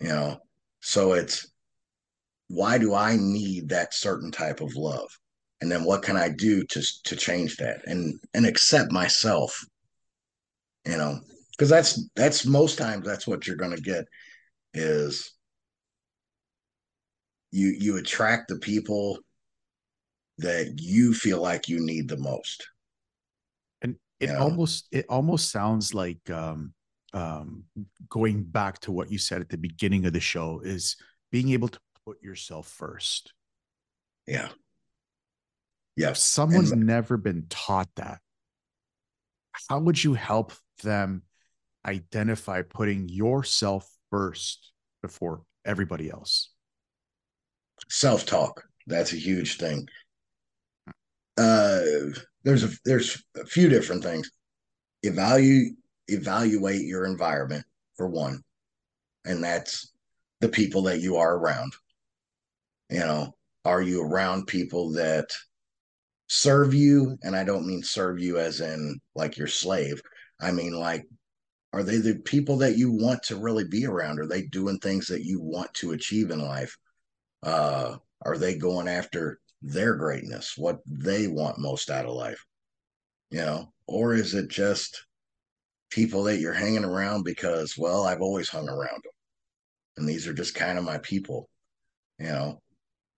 [0.00, 0.38] You know,
[0.80, 1.50] so it's
[2.48, 5.10] why do I need that certain type of love?
[5.60, 9.58] And then what can I do to to change that and and accept myself?
[10.84, 11.20] You know,
[11.52, 14.06] because that's that's most times that's what you're going to get
[14.74, 15.32] is
[17.50, 19.18] you you attract the people
[20.38, 22.68] that you feel like you need the most
[23.82, 24.38] And it yeah.
[24.38, 26.74] almost it almost sounds like um
[27.14, 27.64] um
[28.08, 30.96] going back to what you said at the beginning of the show is
[31.30, 33.32] being able to put yourself first.
[34.26, 34.48] Yeah.
[35.96, 38.20] Yeah someone's and, never been taught that.
[39.68, 40.52] How would you help
[40.82, 41.22] them
[41.86, 46.50] identify putting yourself first before everybody else?
[47.88, 48.64] Self-talk.
[48.86, 49.88] That's a huge thing.
[51.38, 51.80] Uh
[52.44, 54.30] there's a there's a few different things.
[55.02, 55.74] Evaluate
[56.08, 57.64] evaluate your environment
[57.96, 58.42] for one,
[59.24, 59.92] and that's
[60.40, 61.72] the people that you are around.
[62.90, 63.34] You know,
[63.64, 65.26] Are you around people that
[66.28, 67.18] serve you?
[67.22, 70.00] And I don't mean serve you as in like your slave.
[70.40, 71.04] I mean, like,
[71.72, 74.20] are they the people that you want to really be around?
[74.20, 76.76] Are they doing things that you want to achieve in life?
[77.42, 82.42] Uh, are they going after their greatness, what they want most out of life?
[83.30, 85.04] You know, or is it just
[85.90, 89.12] people that you're hanging around because, well, I've always hung around them
[89.98, 91.48] and these are just kind of my people,
[92.18, 92.62] you know?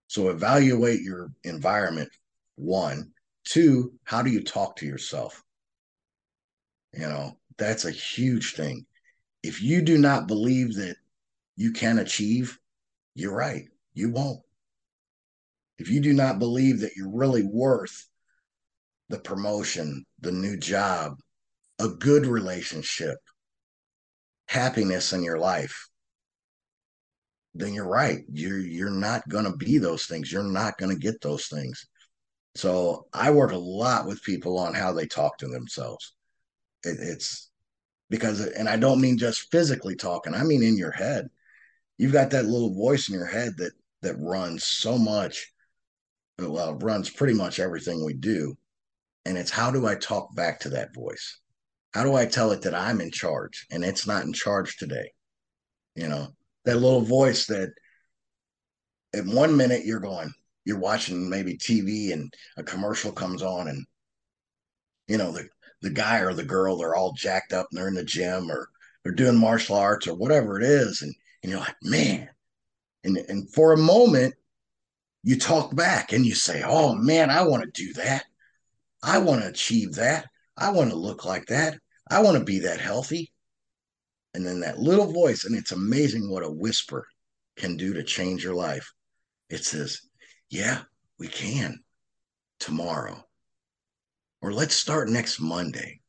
[0.09, 2.11] So evaluate your environment,
[2.57, 3.12] one.
[3.45, 5.43] Two, how do you talk to yourself?
[6.93, 8.87] You know, that's a huge thing.
[9.43, 10.97] If you do not believe that
[11.57, 12.59] you can achieve,
[13.14, 13.68] you're right.
[13.95, 14.41] You won't.
[15.79, 18.09] If you do not believe that you're really worth
[19.09, 21.18] the promotion, the new job,
[21.81, 23.18] a good relationship,
[24.47, 25.89] happiness in your life,
[27.55, 28.20] then you're right.
[28.31, 30.31] You're you're not gonna be those things.
[30.31, 31.87] You're not gonna get those things.
[32.55, 36.14] So I work a lot with people on how they talk to themselves.
[36.85, 37.51] It, it's
[38.09, 40.35] because, and I don't mean just physically talking.
[40.35, 41.28] I mean in your head.
[41.99, 43.72] You've got that little voice in your head that
[44.03, 45.53] that runs so much.
[46.39, 48.57] Well, runs pretty much everything we do.
[49.26, 51.41] And it's how do I talk back to that voice?
[51.93, 55.11] How do I tell it that I'm in charge and it's not in charge today?
[55.97, 56.28] You know,
[56.64, 57.70] that little voice that
[59.14, 60.32] at one minute you're going,
[60.64, 63.84] you're watching maybe TV and a commercial comes on and
[65.09, 65.49] you know the
[65.82, 68.68] the guy or the girl they're all jacked up and they're in the gym or
[69.03, 71.03] they're doing martial arts or whatever it is.
[71.03, 71.12] And
[71.43, 72.28] and you're like man.
[73.03, 74.34] And and for a moment
[75.22, 78.24] you talk back and you say oh man I want to do that.
[79.03, 80.26] I want to achieve that
[80.61, 81.79] I want to look like that
[82.11, 83.31] I want to be that healthy
[84.35, 87.07] and then that little voice, and it's amazing what a whisper
[87.57, 88.93] can do to change your life.
[89.49, 90.01] It says,
[90.51, 90.83] Yeah,
[91.19, 91.81] we can
[92.59, 93.25] tomorrow.
[94.43, 96.01] Or let's start next Monday.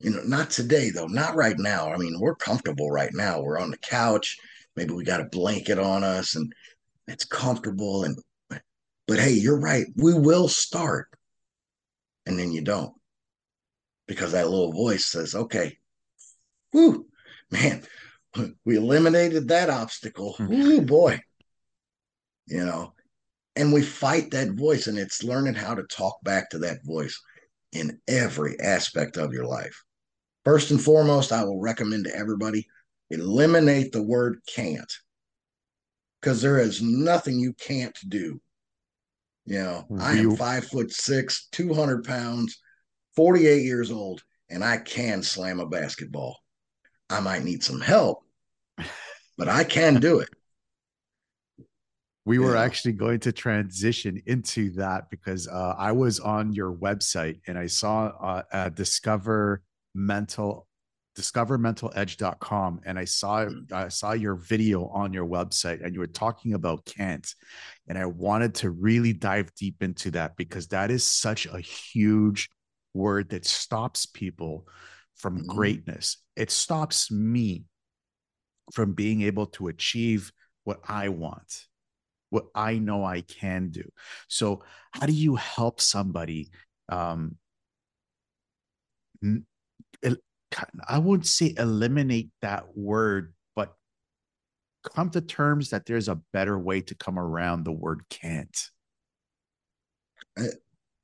[0.00, 1.92] You know, not today, though, not right now.
[1.92, 3.40] I mean, we're comfortable right now.
[3.40, 4.36] We're on the couch.
[4.76, 6.52] Maybe we got a blanket on us and
[7.06, 8.04] it's comfortable.
[8.04, 8.18] And,
[9.06, 9.86] but hey, you're right.
[9.96, 11.08] We will start.
[12.26, 12.94] And then you don't
[14.06, 15.78] because that little voice says, okay,
[16.72, 17.06] whoo,
[17.50, 17.82] man,
[18.64, 20.36] we eliminated that obstacle.
[20.38, 21.20] Oh boy.
[22.46, 22.92] You know,
[23.56, 27.20] and we fight that voice, and it's learning how to talk back to that voice
[27.72, 29.82] in every aspect of your life.
[30.44, 32.66] First and foremost, I will recommend to everybody
[33.10, 34.92] eliminate the word can't
[36.20, 38.40] because there is nothing you can't do.
[39.44, 40.00] You know, hmm.
[40.00, 42.60] I am five foot six, 200 pounds,
[43.16, 46.38] 48 years old, and I can slam a basketball.
[47.10, 48.24] I might need some help,
[49.36, 50.28] but I can do it.
[52.24, 52.62] We were yeah.
[52.62, 57.66] actually going to transition into that because uh, I was on your website and I
[57.66, 59.60] saw uh, uh, discover
[59.92, 60.68] mental
[61.18, 63.64] discovermentaledge.com and I saw hmm.
[63.72, 67.28] I saw your video on your website and you were talking about can't
[67.88, 72.48] and I wanted to really dive deep into that because that is such a huge
[72.94, 74.66] word that stops people
[75.16, 75.46] from mm-hmm.
[75.46, 76.18] greatness.
[76.36, 77.64] It stops me
[78.72, 80.32] from being able to achieve
[80.64, 81.66] what I want,
[82.30, 83.84] what I know I can do.
[84.28, 84.62] So,
[84.92, 86.50] how do you help somebody?
[86.88, 87.36] Um,
[90.88, 93.74] I wouldn't say eliminate that word, but
[94.94, 98.70] come to terms that there's a better way to come around the word can't.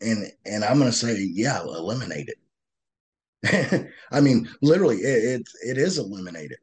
[0.00, 2.28] And and I'm to say, yeah, eliminate
[3.42, 3.90] it.
[4.12, 6.58] I mean, literally, it, it, it is eliminated.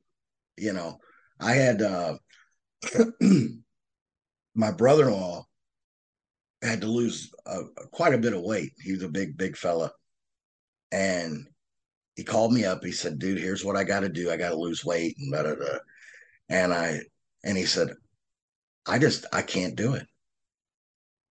[0.58, 1.00] You know,
[1.40, 2.18] I had uh,
[4.56, 5.46] my brother in law
[6.62, 8.74] had to lose uh, quite a bit of weight.
[8.82, 9.92] He was a big, big fella.
[10.92, 11.48] And
[12.16, 12.84] he called me up.
[12.84, 14.32] He said, dude, here's what I got to do.
[14.32, 15.16] I got to lose weight.
[15.20, 15.78] And, da, da, da.
[16.50, 17.02] and I,
[17.44, 17.90] and he said,
[18.88, 20.08] I just, I can't do it.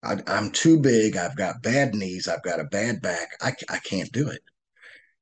[0.05, 1.17] I, am too big.
[1.17, 2.29] I've got bad knees.
[2.29, 3.29] I've got a bad back.
[3.41, 4.41] I, I can't do it.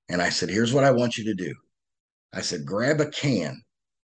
[0.09, 1.55] And I said, Here's what I want you to do.
[2.33, 3.63] I said, Grab a can,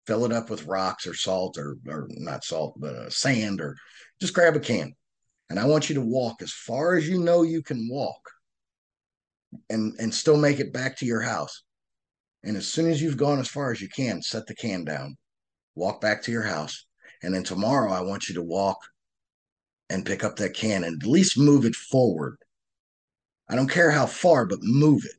[0.06, 3.76] fill it up with rocks or salt or, or not salt, but uh, sand or
[4.20, 4.94] just grab a can.
[5.50, 8.30] And I want you to walk as far as you know you can walk
[9.70, 11.64] and, and still make it back to your house.
[12.44, 15.18] And as soon as you've gone as far as you can, set the can down,
[15.76, 16.86] walk back to your house.
[17.24, 18.78] And then tomorrow, I want you to walk
[19.90, 22.38] and pick up that can and at least move it forward.
[23.50, 25.16] I don't care how far, but move it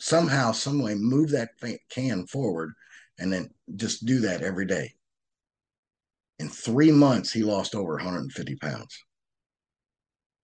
[0.00, 1.50] somehow, some way, move that
[1.90, 2.72] can forward,
[3.18, 4.92] and then just do that every day.
[6.38, 8.98] In three months, he lost over 150 pounds.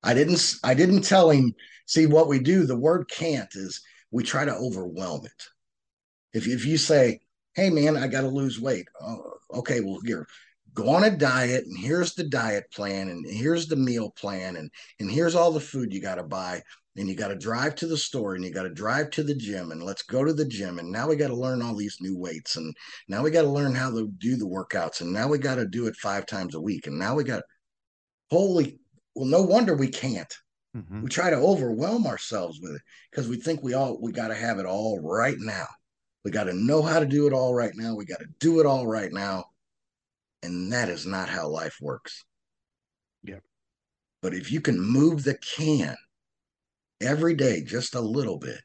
[0.03, 1.55] I didn't I didn't tell him,
[1.87, 5.49] see what we do, the word can't is we try to overwhelm it.
[6.33, 7.20] If, if you say,
[7.55, 8.87] hey man, I got to lose weight.
[9.01, 10.29] Oh, okay, well here,
[10.77, 14.70] go on a diet and here's the diet plan and here's the meal plan and
[15.01, 16.62] and here's all the food you got to buy
[16.97, 19.35] and you got to drive to the store and you got to drive to the
[19.35, 21.97] gym and let's go to the gym and now we got to learn all these
[22.01, 22.77] new weights and
[23.09, 25.66] now we got to learn how to do the workouts and now we got to
[25.66, 27.43] do it five times a week and now we got
[28.31, 28.79] holy
[29.14, 30.33] well no wonder we can't.
[30.77, 31.01] Mm-hmm.
[31.01, 34.35] we try to overwhelm ourselves with it because we think we all we got to
[34.35, 35.64] have it all right now.
[36.22, 37.95] We got to know how to do it all right now.
[37.95, 39.47] We got to do it all right now
[40.47, 42.24] and that is not how life works.
[43.22, 43.40] Yeah
[44.26, 45.94] but if you can move the can
[47.01, 48.61] every day just a little bit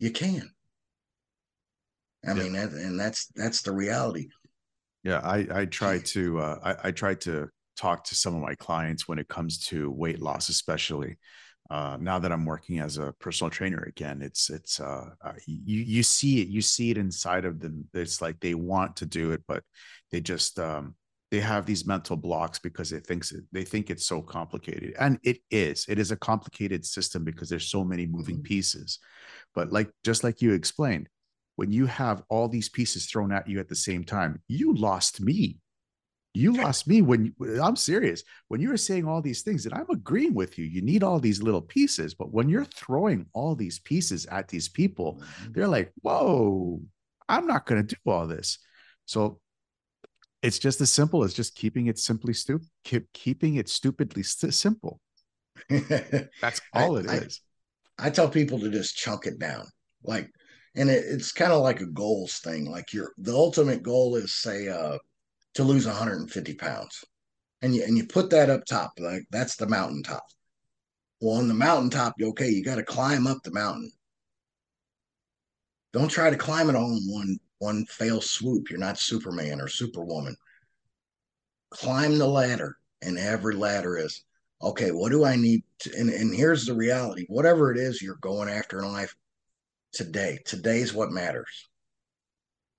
[0.00, 0.50] you can.
[2.26, 2.34] I yeah.
[2.34, 4.26] mean that, and that's that's the reality.
[5.04, 8.56] Yeah i i try to uh i i try to talk to some of my
[8.56, 11.18] clients when it comes to weight loss especially
[11.68, 15.82] uh, now that I'm working as a personal trainer again, it's it's uh, uh, you
[15.82, 17.88] you see it you see it inside of them.
[17.92, 19.64] It's like they want to do it, but
[20.10, 20.94] they just um,
[21.30, 24.94] they have these mental blocks because they thinks it, they think it's so complicated.
[24.98, 28.44] And it is it is a complicated system because there's so many moving mm-hmm.
[28.44, 28.98] pieces.
[29.54, 31.08] But like just like you explained
[31.56, 35.20] when you have all these pieces thrown at you at the same time you lost
[35.20, 35.58] me.
[36.34, 38.22] You lost me when you, i'm serious.
[38.48, 41.18] When you were saying all these things and i'm agreeing with you you need all
[41.18, 42.14] these little pieces.
[42.14, 45.52] But when you're throwing all these pieces at these people mm-hmm.
[45.52, 46.80] they're like whoa
[47.28, 48.58] i'm not going to do all this.
[49.06, 49.40] So
[50.46, 54.54] it's just as simple as just keeping it simply stupid, keep, keeping it stupidly st-
[54.54, 55.00] simple.
[55.68, 57.40] That's all I, it is.
[57.98, 59.66] I, I, tell people to just chunk it down,
[60.04, 60.30] like,
[60.76, 62.70] and it, it's kind of like a goals thing.
[62.70, 64.98] Like your the ultimate goal is say uh,
[65.54, 67.04] to lose 150 pounds,
[67.62, 70.26] and you and you put that up top, like that's the mountaintop.
[71.20, 73.90] Well, on the mountaintop, you okay, you got to climb up the mountain.
[75.92, 78.70] Don't try to climb it all in one one fail swoop.
[78.70, 80.36] You're not Superman or Superwoman.
[81.70, 84.24] Climb the ladder, and every ladder is
[84.62, 84.90] okay.
[84.90, 85.62] What do I need?
[85.80, 89.14] To, and, and here's the reality whatever it is you're going after in life
[89.92, 91.68] today, today's what matters.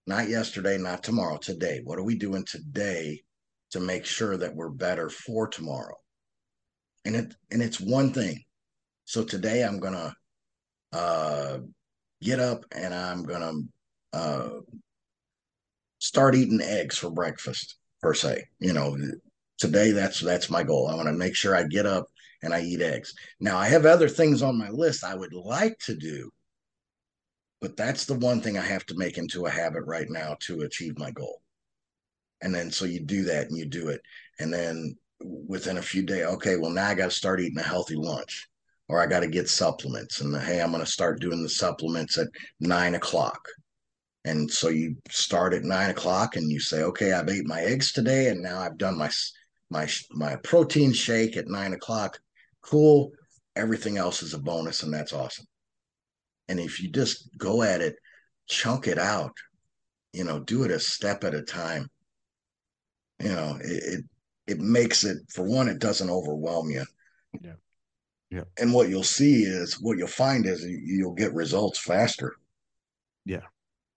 [0.05, 1.81] Not yesterday, not tomorrow, today.
[1.83, 3.23] What are we doing today
[3.71, 5.95] to make sure that we're better for tomorrow?
[7.03, 8.43] And it and it's one thing.
[9.05, 10.15] So today I'm gonna
[10.93, 11.59] uh,
[12.21, 13.53] get up and I'm gonna
[14.13, 14.49] uh,
[15.99, 18.45] start eating eggs for breakfast per se.
[18.59, 18.97] You know,
[19.57, 20.87] today that's that's my goal.
[20.87, 22.05] I want to make sure I get up
[22.43, 23.13] and I eat eggs.
[23.39, 26.29] Now I have other things on my list I would like to do,
[27.61, 30.61] but that's the one thing I have to make into a habit right now to
[30.61, 31.41] achieve my goal.
[32.41, 34.01] And then so you do that and you do it,
[34.39, 34.95] and then
[35.47, 38.47] within a few days, okay, well now I got to start eating a healthy lunch,
[38.87, 42.19] or I got to get supplements, and hey, I'm going to start doing the supplements
[42.19, 42.27] at
[42.59, 43.47] nine o'clock
[44.27, 47.91] and so you start at nine o'clock and you say, okay, I've ate my eggs
[47.91, 49.09] today, and now I've done my
[49.69, 52.19] my my protein shake at nine o'clock.
[52.61, 53.11] Cool.
[53.55, 55.45] Everything else is a bonus, and that's awesome.
[56.49, 57.95] And if you just go at it,
[58.47, 59.35] chunk it out,
[60.13, 61.89] you know, do it a step at a time.
[63.21, 64.05] You know, it it,
[64.47, 66.85] it makes it for one, it doesn't overwhelm you.
[67.41, 67.53] Yeah.
[68.29, 68.43] Yeah.
[68.59, 72.35] And what you'll see is what you'll find is you'll get results faster.
[73.25, 73.47] Yeah.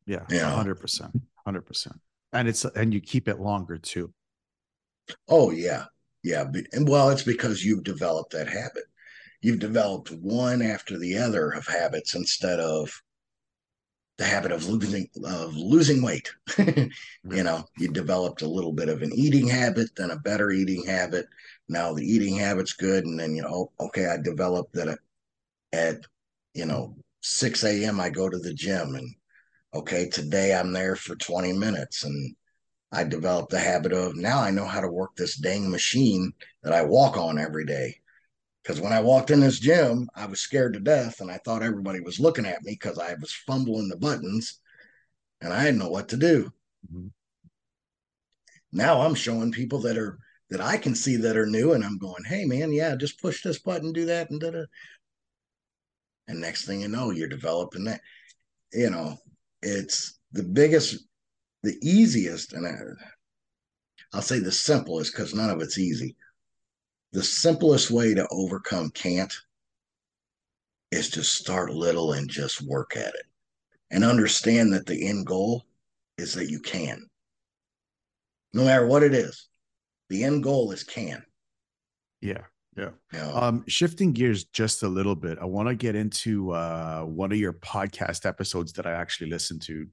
[0.07, 1.13] Yeah, hundred percent,
[1.45, 2.01] hundred percent.
[2.33, 4.13] And it's and you keep it longer too.
[5.29, 5.85] Oh yeah,
[6.23, 6.45] yeah.
[6.73, 8.85] And well, it's because you've developed that habit.
[9.43, 12.91] You've developed one after the other of habits instead of
[14.19, 16.31] the habit of losing of losing weight.
[16.59, 16.91] you
[17.25, 21.27] know, you developed a little bit of an eating habit, then a better eating habit.
[21.69, 24.99] Now the eating habit's good, and then you know, oh, okay, I developed that
[25.73, 26.01] at
[26.53, 27.99] you know 6 a.m.
[27.99, 29.15] I go to the gym and
[29.75, 32.05] okay, today I'm there for 20 minutes.
[32.05, 32.35] And
[32.93, 36.73] I developed the habit of now I know how to work this dang machine that
[36.73, 37.97] I walk on every day.
[38.63, 41.63] Because when I walked in this gym, I was scared to death and I thought
[41.63, 44.61] everybody was looking at me because I was fumbling the buttons
[45.41, 46.53] and I didn't know what to do.
[46.93, 47.09] Mm-hmm.
[48.73, 50.19] Now I'm showing people that are
[50.51, 53.43] that I can see that are new and I'm going, hey man, yeah, just push
[53.43, 54.65] this button, do that, and da da.
[56.29, 58.01] And next thing you know, you're developing that.
[58.73, 59.17] You know,
[59.63, 61.05] it's the biggest,
[61.63, 62.73] the easiest, and I,
[64.13, 66.17] I'll say the simplest because none of it's easy.
[67.13, 69.35] The simplest way to overcome can't
[70.91, 73.27] is to start little and just work at it
[73.91, 75.65] and understand that the end goal
[76.19, 77.07] is that you can.
[78.53, 79.49] no matter what it is.
[80.09, 81.25] The end goal is can.
[82.21, 82.45] Yeah.
[82.77, 82.91] Yeah.
[83.13, 83.35] Know?
[83.35, 87.39] Um, shifting gears just a little bit, I want to get into uh, one of
[87.39, 89.87] your podcast episodes that I actually listened to,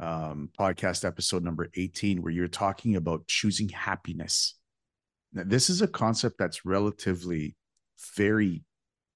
[0.00, 4.54] um, podcast episode number 18, where you're talking about choosing happiness.
[5.32, 7.56] Now, this is a concept that's relatively
[8.16, 8.62] very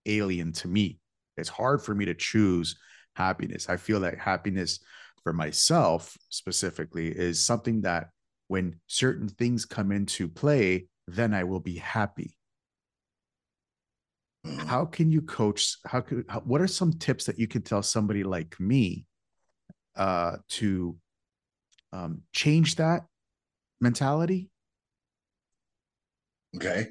[0.06, 0.98] alien to me.
[1.36, 2.76] It's hard for me to choose
[3.14, 3.68] happiness.
[3.68, 4.80] I feel that happiness
[5.22, 8.08] for myself specifically is something that
[8.48, 12.36] when certain things come into play, then I will be happy.
[14.47, 14.66] Mhm.
[14.66, 15.76] How can you coach?
[15.86, 19.07] How could, how, what are some tips that you can tell somebody like me
[19.97, 20.97] uh, to
[21.93, 23.07] um, change that
[23.80, 24.49] mentality?
[26.57, 26.88] Okay.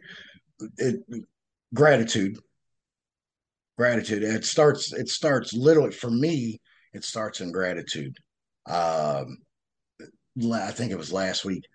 [0.78, 1.02] It
[1.74, 2.38] gratitude.
[3.78, 4.24] Gratitude.
[4.24, 6.62] It starts, it starts literally for me,
[6.94, 8.16] it starts in gratitude.
[8.68, 9.38] Um
[10.54, 11.66] I think it was last week.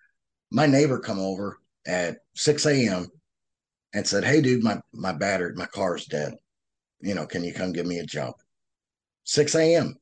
[0.51, 3.09] My neighbor come over at 6 a.m.
[3.97, 6.35] and said, Hey dude, my my battery, my car's dead.
[7.01, 8.37] You know, can you come give me a jump?
[9.25, 9.97] 6 a.m.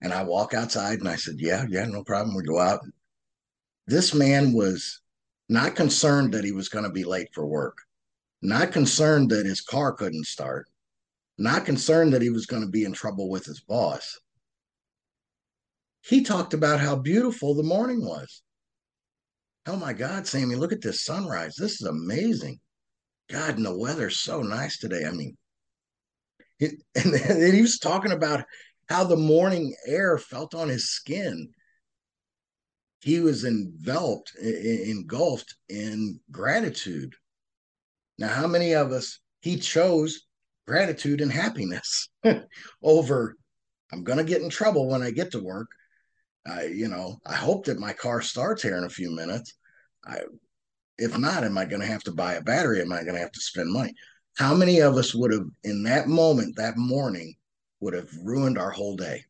[0.00, 2.36] And I walk outside and I said, Yeah, yeah, no problem.
[2.36, 2.80] We go out.
[3.88, 5.00] This man was
[5.48, 7.76] not concerned that he was going to be late for work,
[8.40, 10.68] not concerned that his car couldn't start,
[11.38, 14.16] not concerned that he was going to be in trouble with his boss.
[16.02, 18.42] He talked about how beautiful the morning was.
[19.66, 21.54] Oh my God, Sammy, look at this sunrise.
[21.56, 22.58] This is amazing.
[23.30, 25.04] God, and the weather's so nice today.
[25.06, 25.36] I mean,
[26.58, 28.44] it, and then he was talking about
[28.88, 31.50] how the morning air felt on his skin.
[33.00, 37.14] He was enveloped, engulfed in gratitude.
[38.18, 40.26] Now, how many of us he chose
[40.66, 42.10] gratitude and happiness
[42.82, 43.36] over?
[43.92, 45.68] I'm going to get in trouble when I get to work.
[46.46, 49.54] I, you know, I hope that my car starts here in a few minutes.
[50.04, 50.20] I,
[50.98, 52.80] if not, am I going to have to buy a battery?
[52.80, 53.94] Am I going to have to spend money?
[54.36, 57.34] How many of us would have, in that moment, that morning,
[57.80, 59.24] would have ruined our whole day?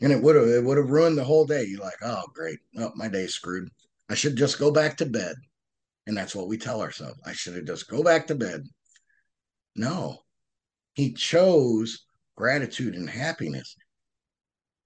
[0.00, 1.64] And it would have, it would have ruined the whole day.
[1.64, 2.58] You're like, oh, great.
[2.78, 3.70] Oh, my day's screwed.
[4.08, 5.36] I should just go back to bed.
[6.06, 7.20] And that's what we tell ourselves.
[7.24, 8.64] I should have just go back to bed.
[9.76, 10.18] No,
[10.94, 13.76] he chose gratitude and happiness.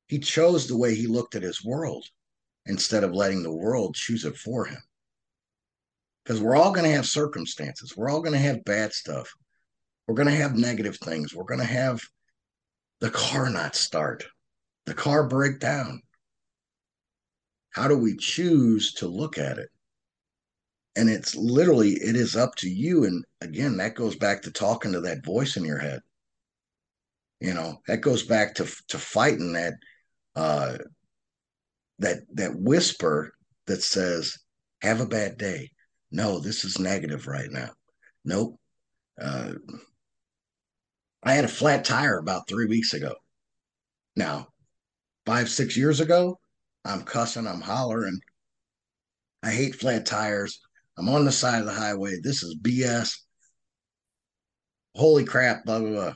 [0.07, 2.07] He chose the way he looked at his world
[2.67, 4.83] instead of letting the world choose it for him.
[6.25, 7.97] Because we're all going to have circumstances.
[7.97, 9.33] We're all going to have bad stuff.
[10.07, 11.35] We're going to have negative things.
[11.35, 12.03] We're going to have
[13.01, 14.25] the car not start,
[14.87, 16.03] the car break down.
[17.71, 19.69] How do we choose to look at it?
[20.97, 23.05] And it's literally, it is up to you.
[23.05, 26.01] And again, that goes back to talking to that voice in your head.
[27.41, 29.75] You know, that goes back to to fighting that
[30.37, 30.77] uh
[31.99, 33.33] that that whisper
[33.67, 34.37] that says,
[34.83, 35.71] have a bad day.
[36.11, 37.71] No, this is negative right now.
[38.25, 38.59] Nope.
[39.21, 39.53] Uh,
[41.23, 43.15] I had a flat tire about three weeks ago.
[44.17, 44.49] Now,
[45.25, 46.39] five, six years ago,
[46.85, 48.21] I'm cussing, I'm hollering.
[49.43, 50.61] I hate flat tires.
[50.99, 52.17] I'm on the side of the highway.
[52.23, 53.17] This is BS.
[54.95, 56.15] Holy crap, blah, blah, blah.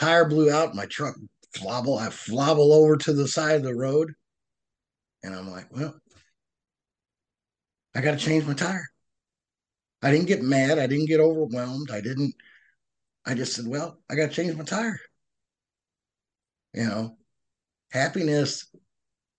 [0.00, 0.76] Tire blew out.
[0.76, 1.16] My truck
[1.56, 1.98] flobble.
[1.98, 4.12] I flobble over to the side of the road.
[5.22, 5.94] And I'm like, well,
[7.94, 8.86] I got to change my tire.
[10.02, 10.78] I didn't get mad.
[10.78, 11.90] I didn't get overwhelmed.
[11.90, 12.34] I didn't,
[13.26, 15.00] I just said, well, I got to change my tire.
[16.74, 17.16] You know,
[17.90, 18.68] happiness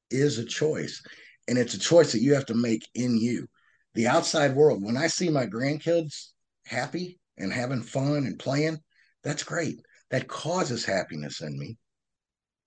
[0.10, 1.02] is a choice,
[1.48, 3.48] and it's a choice that you have to make in you.
[3.94, 6.30] The outside world, when I see my grandkids
[6.66, 8.80] happy and having fun and playing,
[9.24, 9.80] that's great.
[10.12, 11.78] That causes happiness in me,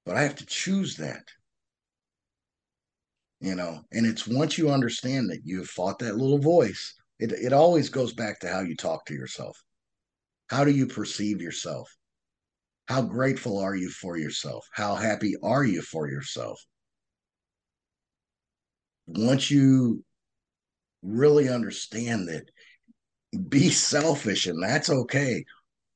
[0.05, 1.22] but I have to choose that.
[3.40, 7.53] You know, and it's once you understand that you've fought that little voice, it, it
[7.53, 9.61] always goes back to how you talk to yourself.
[10.48, 11.90] How do you perceive yourself?
[12.86, 14.66] How grateful are you for yourself?
[14.72, 16.61] How happy are you for yourself?
[19.07, 20.05] Once you
[21.03, 22.44] really understand that,
[23.48, 25.44] be selfish and that's okay.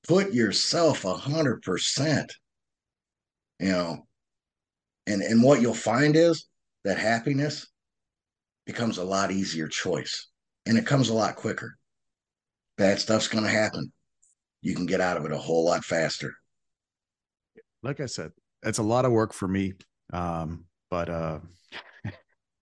[0.09, 2.32] Put yourself a hundred percent.
[3.59, 4.07] You know,
[5.07, 6.46] and and what you'll find is
[6.84, 7.66] that happiness
[8.66, 10.28] becomes a lot easier choice,
[10.66, 11.76] and it comes a lot quicker.
[12.76, 13.92] Bad stuff's going to happen.
[14.61, 16.34] You can get out of it a whole lot faster.
[17.82, 18.32] Like I said,
[18.62, 19.74] it's a lot of work for me.
[20.12, 21.38] Um, but uh,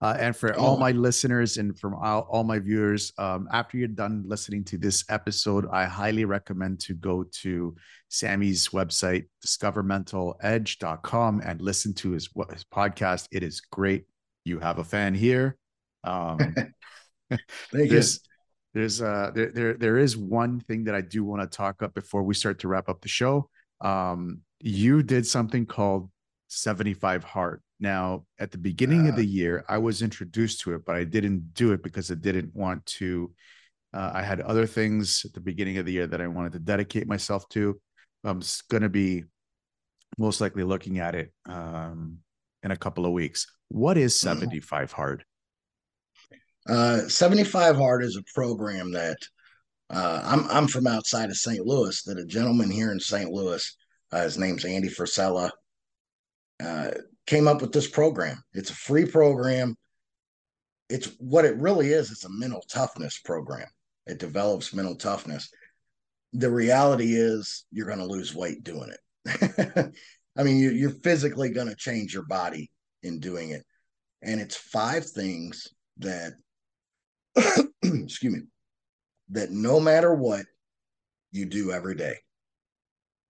[0.04, 0.78] uh, and for all Oh.
[0.86, 5.02] my listeners and from all, all my viewers, um, after you're done listening to this
[5.08, 7.74] episode, I highly recommend to go to
[8.10, 13.28] Sammy's website, discovermentaledge.com, and listen to his, his podcast.
[13.32, 14.04] It is great.
[14.44, 15.56] You have a fan here.
[16.04, 16.54] Um,
[17.72, 18.20] there's,
[18.74, 21.94] there's uh there, there there is one thing that I do want to talk up
[21.94, 23.48] before we start to wrap up the show.
[23.80, 26.10] Um, you did something called
[26.54, 27.62] 75 hard.
[27.80, 31.04] Now, at the beginning uh, of the year, I was introduced to it, but I
[31.04, 33.32] didn't do it because I didn't want to.
[33.92, 36.58] Uh, I had other things at the beginning of the year that I wanted to
[36.58, 37.80] dedicate myself to.
[38.24, 38.40] I'm
[38.70, 39.24] going to be
[40.18, 42.18] most likely looking at it um,
[42.62, 43.46] in a couple of weeks.
[43.68, 44.38] What is mm-hmm.
[44.38, 45.24] 75 hard?
[46.68, 49.18] Uh, 75 hard is a program that
[49.90, 51.64] uh, I'm I'm from outside of St.
[51.64, 52.02] Louis.
[52.02, 53.30] That a gentleman here in St.
[53.30, 53.76] Louis,
[54.12, 55.50] uh, his name's Andy Frisella,
[56.62, 56.90] uh,
[57.26, 58.42] came up with this program.
[58.52, 59.76] It's a free program.
[60.88, 62.10] It's what it really is.
[62.10, 63.66] It's a mental toughness program.
[64.06, 65.50] It develops mental toughness.
[66.32, 69.94] The reality is you're going to lose weight doing it.
[70.36, 72.70] I mean, you, you're physically going to change your body
[73.02, 73.62] in doing it.
[74.22, 76.32] And it's five things that,
[77.82, 78.40] excuse me,
[79.30, 80.44] that no matter what
[81.30, 82.16] you do every day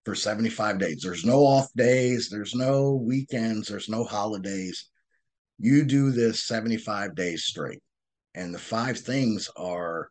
[0.05, 4.91] for 75 days, there's no off days, there's no weekends, there's no holidays.
[5.59, 7.83] You do this 75 days straight.
[8.35, 10.11] And the five things are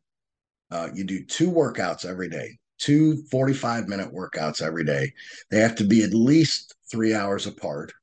[0.71, 5.13] uh, you do two workouts every day, two 45 minute workouts every day.
[5.51, 7.93] They have to be at least three hours apart.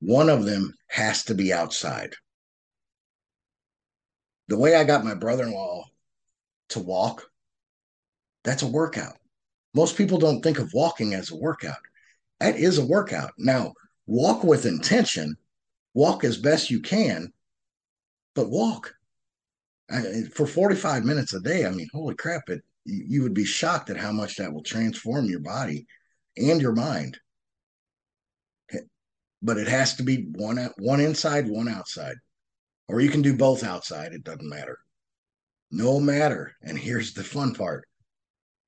[0.00, 2.14] One of them has to be outside.
[4.48, 5.84] The way I got my brother in law
[6.70, 7.30] to walk,
[8.44, 9.16] that's a workout.
[9.74, 11.76] Most people don't think of walking as a workout.
[12.40, 13.32] That is a workout.
[13.38, 13.74] Now,
[14.06, 15.36] walk with intention,
[15.94, 17.32] walk as best you can,
[18.34, 18.94] but walk.
[19.90, 23.90] I, for 45 minutes a day, I mean, holy crap, it you would be shocked
[23.90, 25.86] at how much that will transform your body
[26.36, 27.18] and your mind.
[29.44, 32.14] But it has to be one one inside, one outside.
[32.88, 34.78] Or you can do both outside, it doesn't matter.
[35.70, 37.88] No matter, and here's the fun part.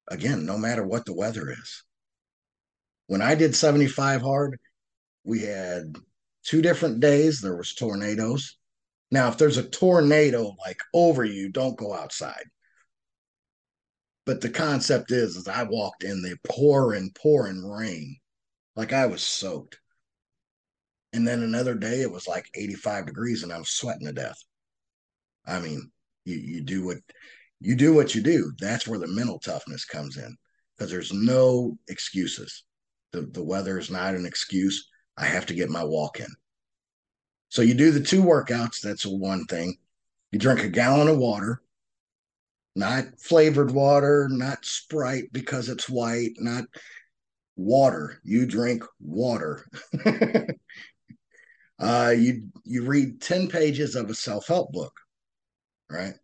[0.09, 1.83] Again, no matter what the weather is.
[3.07, 4.59] When I did 75 hard,
[5.25, 5.97] we had
[6.45, 7.41] two different days.
[7.41, 8.57] There was tornadoes
[9.15, 12.45] now, if there's a tornado like over you, don't go outside.
[14.27, 18.17] But the concept is, is I walked in the pouring, pouring rain,
[18.75, 19.79] like I was soaked.
[21.13, 24.43] And then another day it was like 85 degrees and I was sweating to death.
[25.47, 25.93] I mean,
[26.25, 26.99] you, you do what
[27.65, 28.53] you do what you do.
[28.61, 30.37] That's where the mental toughness comes in
[30.77, 32.65] because there's no excuses.
[33.13, 34.91] The, the weather is not an excuse.
[35.17, 36.27] I have to get my walk in.
[37.49, 38.83] So you do the two workouts.
[38.83, 39.79] That's one thing.
[40.31, 41.63] You drink a gallon of water,
[42.77, 46.65] not flavored water, not Sprite because it's white, not
[47.57, 48.21] water.
[48.25, 49.67] You drink water.
[51.79, 54.93] uh, you you read ten pages of a self help book,
[55.89, 56.15] right?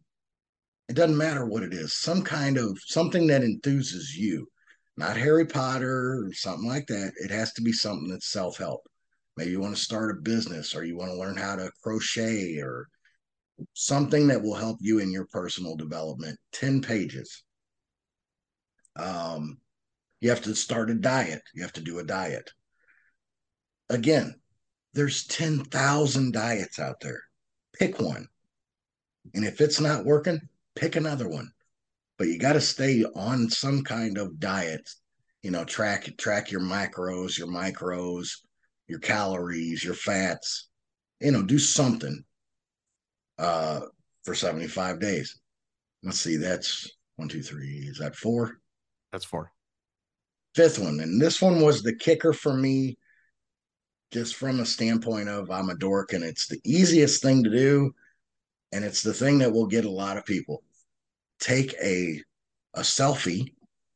[0.91, 1.93] It doesn't matter what it is.
[1.93, 4.49] Some kind of something that enthuses you,
[4.97, 7.13] not Harry Potter or something like that.
[7.23, 8.81] It has to be something that's self help.
[9.37, 12.59] Maybe you want to start a business or you want to learn how to crochet
[12.59, 12.89] or
[13.73, 16.37] something that will help you in your personal development.
[16.55, 17.45] 10 pages.
[18.97, 19.59] Um,
[20.21, 21.43] you have to start a diet.
[21.55, 22.51] You have to do a diet.
[23.91, 24.35] Again,
[24.95, 27.23] there's 10,000 diets out there.
[27.79, 28.27] Pick one.
[29.35, 30.41] And if it's not working,
[30.81, 31.53] pick another one.
[32.19, 34.89] But you got to stay on some kind of diet.
[35.43, 38.29] You know, track track your macros, your micros,
[38.89, 40.69] your calories, your fats,
[41.21, 42.25] you know, do something
[43.39, 43.81] uh,
[44.25, 45.39] for 75 days.
[46.03, 47.87] Let's see, that's one, two, three.
[47.87, 48.59] Is that four?
[49.13, 49.53] That's four.
[50.55, 51.01] Fifth one.
[51.01, 52.99] And this one was the kicker for me,
[54.11, 57.95] just from a standpoint of I'm a dork and it's the easiest thing to do.
[58.73, 60.63] And it's the thing that will get a lot of people.
[61.41, 62.23] Take a
[62.75, 63.53] a selfie,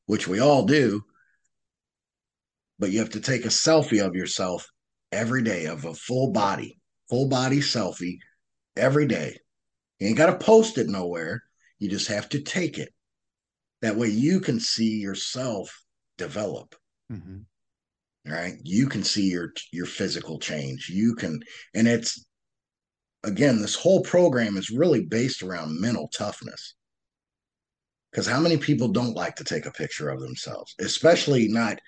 [0.06, 1.04] which we all do,
[2.78, 4.66] but you have to take a selfie of yourself
[5.12, 6.78] every day of a full body,
[7.08, 8.18] full body selfie
[8.76, 9.38] every day.
[9.98, 11.42] You ain't got to post it nowhere.
[11.78, 12.92] You just have to take it.
[13.82, 15.84] That way you can see yourself
[16.18, 16.74] develop.
[17.12, 17.38] Mm-hmm.
[18.26, 18.54] Right.
[18.62, 20.88] You can see your your physical change.
[20.88, 21.40] You can,
[21.74, 22.24] and it's
[23.22, 26.74] again, this whole program is really based around mental toughness.
[28.14, 31.80] Because how many people don't like to take a picture of themselves, especially not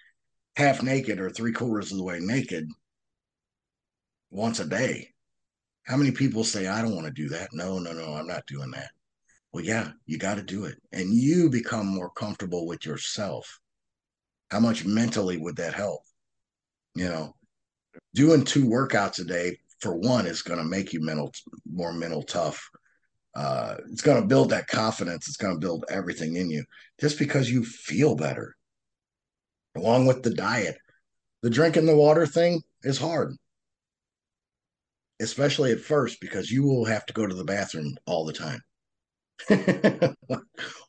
[0.56, 2.68] half naked or three quarters of the way naked
[4.30, 5.10] once a day.
[5.84, 7.50] How many people say, I don't want to do that?
[7.52, 8.90] No, no, no, I'm not doing that.
[9.52, 10.76] Well, yeah, you got to do it.
[10.92, 13.60] And you become more comfortable with yourself.
[14.50, 16.00] How much mentally would that help?
[16.96, 17.36] You know,
[18.14, 21.30] doing two workouts a day for one is going to make you mental
[21.70, 22.68] more mental tough
[23.36, 25.28] uh, it's going to build that confidence.
[25.28, 26.64] It's going to build everything in you
[27.00, 28.56] just because you feel better.
[29.76, 30.78] Along with the diet
[31.42, 33.32] the drinking the water thing is hard.
[35.20, 38.60] Especially at first because you will have to go to the bathroom all the time.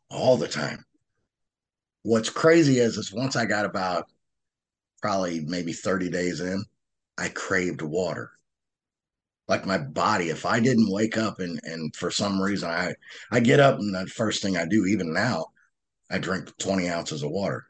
[0.09, 0.83] All the time.
[2.03, 4.05] What's crazy is is once i got about
[5.01, 6.63] probably maybe 30 days in
[7.17, 8.31] i craved water
[9.47, 12.93] like my body if i didn't wake up and and for some reason i
[13.31, 15.45] i get up and the first thing i do even now
[16.11, 17.65] i drink 20 ounces of water.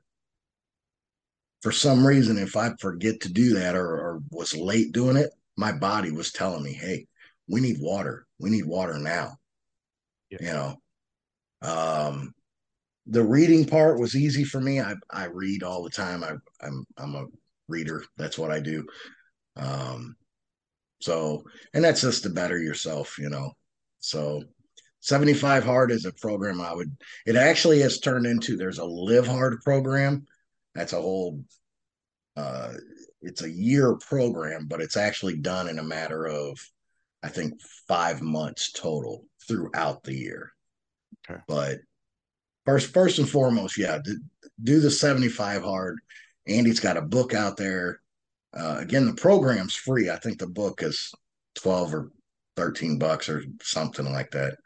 [1.62, 5.32] For some reason if i forget to do that or, or was late doing it
[5.56, 7.08] my body was telling me hey
[7.48, 8.26] we need water.
[8.40, 9.38] We need water now.
[10.30, 10.38] Yeah.
[10.42, 10.76] you know?
[11.62, 12.34] Um
[13.10, 14.82] the reading part was easy for me.
[14.82, 16.24] I i read all the time.
[16.24, 17.26] I i'm i'm a
[17.68, 18.04] reader.
[18.18, 18.86] That's what i do.
[19.56, 20.16] Um
[21.00, 21.44] so,
[21.74, 23.52] and that's just to better yourself, you know.
[24.00, 24.44] So,
[25.02, 26.96] 75 Hard is a program I would,
[27.26, 30.26] it actually has turned into, there's a Live Hard program.
[30.76, 31.44] That's a whole,
[32.36, 32.74] uh,
[33.22, 36.60] it's a year program, but it's actually done in a matter of,
[37.24, 37.54] I think,
[37.88, 40.52] five months total throughout the year.
[41.30, 41.40] Okay.
[41.48, 41.80] But
[42.66, 44.20] first, first and foremost, yeah, do,
[44.64, 46.00] do the 75 Hard.
[46.48, 48.00] Andy's got a book out there
[48.58, 50.10] uh, again, the program's free.
[50.10, 51.14] I think the book is
[51.56, 52.12] 12 or
[52.56, 54.58] 13 bucks or something like that.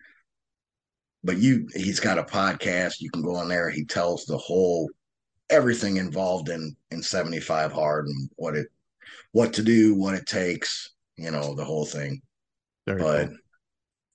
[1.23, 2.99] But you, he's got a podcast.
[2.99, 3.69] You can go on there.
[3.69, 4.89] He tells the whole
[5.49, 8.67] everything involved in in 75 hard and what it
[9.33, 12.21] what to do, what it takes, you know, the whole thing.
[12.85, 13.29] But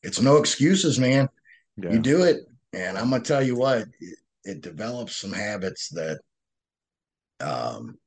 [0.03, 1.29] it's no excuses, man.
[1.77, 1.93] Yeah.
[1.93, 6.21] You do it, and I'm gonna tell you what, it, it develops some habits that
[7.41, 7.99] um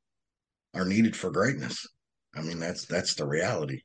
[0.74, 1.88] are needed for greatness.
[2.36, 3.82] I mean, that's that's the reality.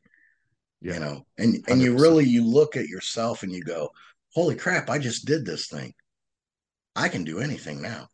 [0.80, 0.95] Yeah.
[0.95, 1.70] You know, and 100%.
[1.70, 3.91] and you really you look at yourself and you go,
[4.35, 5.95] "Holy crap, I just did this thing.
[6.95, 8.09] I can do anything now.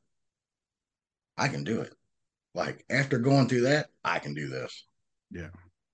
[1.37, 1.93] I can do it."
[2.55, 4.87] Like after going through that, I can do this.
[5.31, 5.49] Yeah.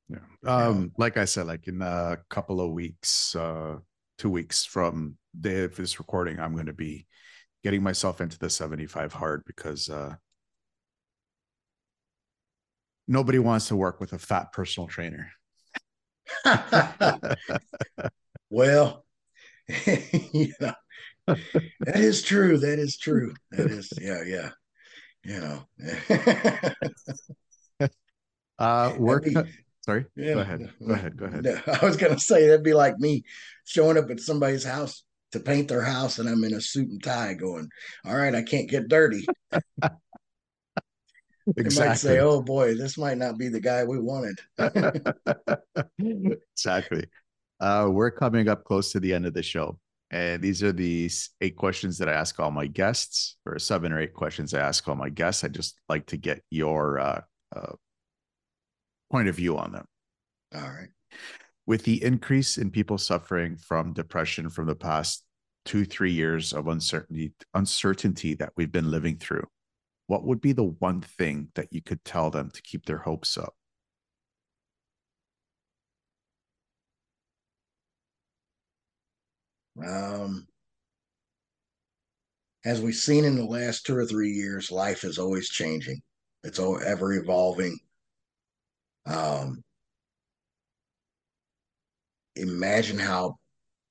[0.09, 0.18] Yeah.
[0.47, 0.89] Um, yeah.
[0.99, 3.77] like I said, like in a couple of weeks, uh,
[4.18, 7.07] two weeks from day of this recording, I'm going to be
[7.62, 10.14] getting myself into the 75 hard because uh,
[13.09, 15.30] nobody wants to work with a fat personal trainer.
[18.50, 19.04] well,
[19.86, 20.74] you know,
[21.26, 22.59] that is true.
[22.59, 23.34] That is true.
[23.52, 24.50] That is, yeah, yeah.
[25.24, 25.66] You know,
[28.59, 29.24] uh, work.
[29.24, 29.36] Be,
[29.84, 30.07] sorry.
[30.14, 30.72] Yeah, go ahead.
[30.86, 31.16] Go ahead.
[31.16, 31.62] Go ahead.
[31.66, 33.24] I was going to say that'd be like me
[33.64, 35.02] showing up at somebody's house
[35.32, 37.68] to paint their house and I'm in a suit and tie going,
[38.04, 39.26] all right, I can't get dirty.
[41.57, 41.84] Exactly.
[41.84, 44.40] They might say, "Oh boy, this might not be the guy we wanted."
[46.53, 47.05] exactly.
[47.61, 49.78] Uh, we're coming up close to the end of the show,
[50.11, 51.09] and these are the
[51.40, 54.88] eight questions that I ask all my guests, or seven or eight questions I ask
[54.88, 55.44] all my guests.
[55.44, 57.20] I just like to get your uh,
[57.55, 57.72] uh,
[59.11, 59.86] point of view on them.
[60.55, 60.88] All right.
[61.66, 65.24] With the increase in people suffering from depression from the past
[65.64, 69.47] two, three years of uncertainty, uncertainty that we've been living through,
[70.07, 73.36] what would be the one thing that you could tell them to keep their hopes
[73.36, 73.54] up?
[79.84, 80.46] Um,
[82.64, 86.00] as we've seen in the last two or three years, life is always changing.
[86.44, 87.78] It's all ever evolving.
[89.07, 89.62] Um,
[92.34, 93.38] imagine how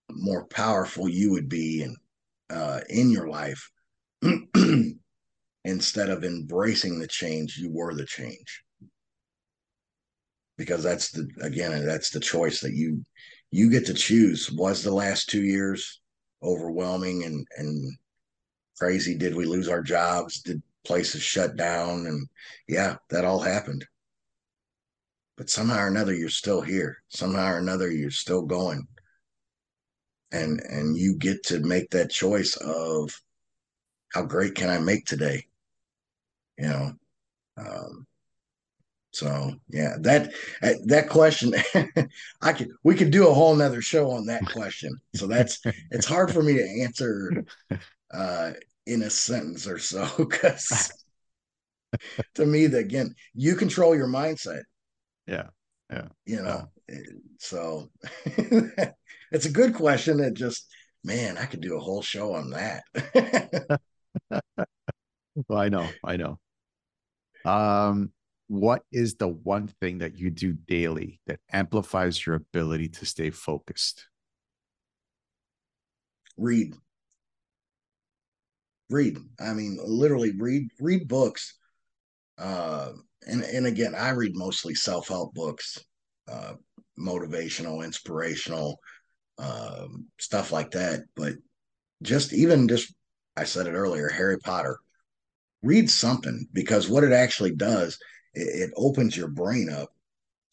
[0.09, 1.95] more powerful you would be in
[2.49, 3.71] uh, in your life
[5.65, 8.63] instead of embracing the change, you were the change.
[10.57, 13.03] Because that's the again, that's the choice that you
[13.51, 14.49] you get to choose.
[14.51, 15.99] Was the last two years
[16.41, 17.97] overwhelming and and
[18.77, 19.17] crazy?
[19.17, 20.41] Did we lose our jobs?
[20.41, 22.05] Did places shut down?
[22.05, 22.27] And
[22.69, 23.85] yeah, that all happened.
[25.35, 26.97] But somehow or another, you're still here.
[27.09, 28.87] Somehow or another, you're still going.
[30.31, 33.11] And and you get to make that choice of
[34.13, 35.47] how great can I make today?
[36.57, 36.93] You know
[37.57, 38.05] um,
[39.15, 41.53] so yeah that uh, that question
[42.41, 44.99] i could we could do a whole nother show on that question.
[45.15, 47.45] So that's it's hard for me to answer
[48.13, 48.51] uh
[48.85, 50.91] in a sentence or so because
[52.35, 54.63] to me that again you control your mindset.
[55.27, 55.47] Yeah
[55.89, 56.99] yeah you know yeah.
[57.39, 57.89] so
[59.31, 60.19] it's a good question.
[60.19, 60.67] It just
[61.05, 62.83] man i could do a whole show on that.
[65.47, 66.37] Well i know i know
[67.45, 68.11] um,
[68.47, 73.29] what is the one thing that you do daily that amplifies your ability to stay
[73.29, 74.07] focused?
[76.37, 76.75] Read.
[78.89, 79.17] Read.
[79.39, 81.57] I mean, literally read read books.
[82.37, 82.91] Uh,
[83.27, 85.79] and and again, I read mostly self help books,
[86.27, 86.53] uh,
[86.99, 88.79] motivational, inspirational,
[89.39, 89.87] uh,
[90.19, 91.01] stuff like that.
[91.15, 91.33] But
[92.03, 92.93] just even just,
[93.35, 94.77] I said it earlier, Harry Potter.
[95.65, 97.97] Read something because what it actually does
[98.35, 99.89] it, it opens your brain up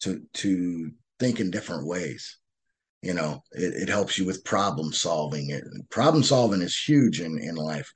[0.01, 2.39] to to think in different ways.
[3.03, 7.37] You know it, it helps you with problem solving it problem solving is huge in
[7.37, 7.91] in life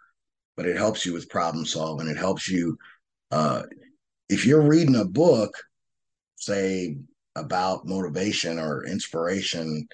[0.56, 2.08] but it helps you with problem solving.
[2.08, 2.78] It helps you
[3.32, 3.64] uh
[4.30, 5.56] if you're reading a book
[6.36, 6.98] say
[7.36, 9.88] about motivation or inspiration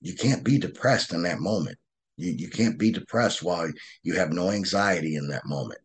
[0.00, 1.78] you can't be depressed in that moment.
[2.16, 3.68] You, you can't be depressed while
[4.04, 5.80] you have no anxiety in that moment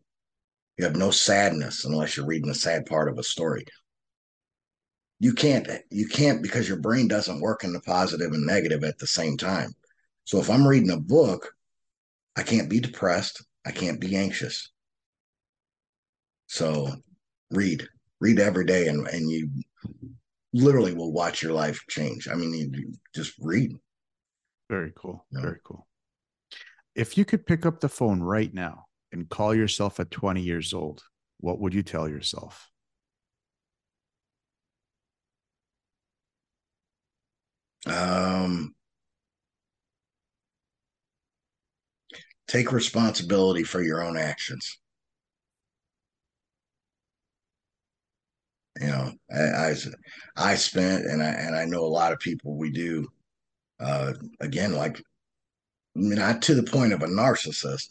[0.76, 3.64] you have no sadness unless you're reading the sad part of a story.
[5.20, 8.98] You can't, you can't because your brain doesn't work in the positive and negative at
[8.98, 9.72] the same time.
[10.24, 11.52] So if I'm reading a book,
[12.36, 13.44] I can't be depressed.
[13.64, 14.70] I can't be anxious.
[16.46, 16.92] So
[17.50, 17.86] read,
[18.20, 19.48] read every day, and and you
[20.52, 22.28] literally will watch your life change.
[22.28, 23.72] I mean, you just read.
[24.68, 25.24] Very cool.
[25.32, 25.86] Very cool.
[26.94, 30.74] If you could pick up the phone right now and call yourself at 20 years
[30.74, 31.04] old,
[31.38, 32.68] what would you tell yourself?
[37.86, 38.74] Um,
[42.48, 44.78] take responsibility for your own actions.
[48.80, 49.74] You know, I, I,
[50.36, 52.56] I spent, and I and I know a lot of people.
[52.56, 53.06] We do,
[53.78, 57.90] uh, again, like, I mean, not to the point of a narcissist,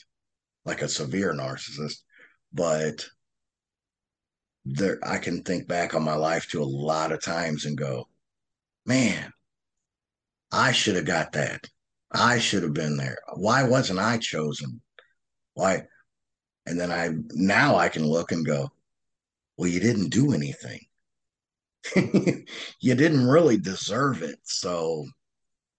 [0.66, 2.02] like a severe narcissist,
[2.54, 3.06] but
[4.66, 8.08] there I can think back on my life to a lot of times and go,
[8.86, 9.32] man,
[10.52, 11.68] I should have got that.
[12.12, 13.18] I should have been there.
[13.36, 14.82] Why wasn't I chosen?
[15.56, 15.84] Why?
[16.66, 18.72] And then I now I can look and go,
[19.58, 20.80] well, you didn't do anything.
[22.80, 24.40] you didn't really deserve it.
[24.44, 25.06] So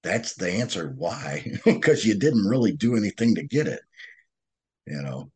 [0.03, 3.81] that's the answer why, because you didn't really do anything to get it
[4.87, 5.31] you know.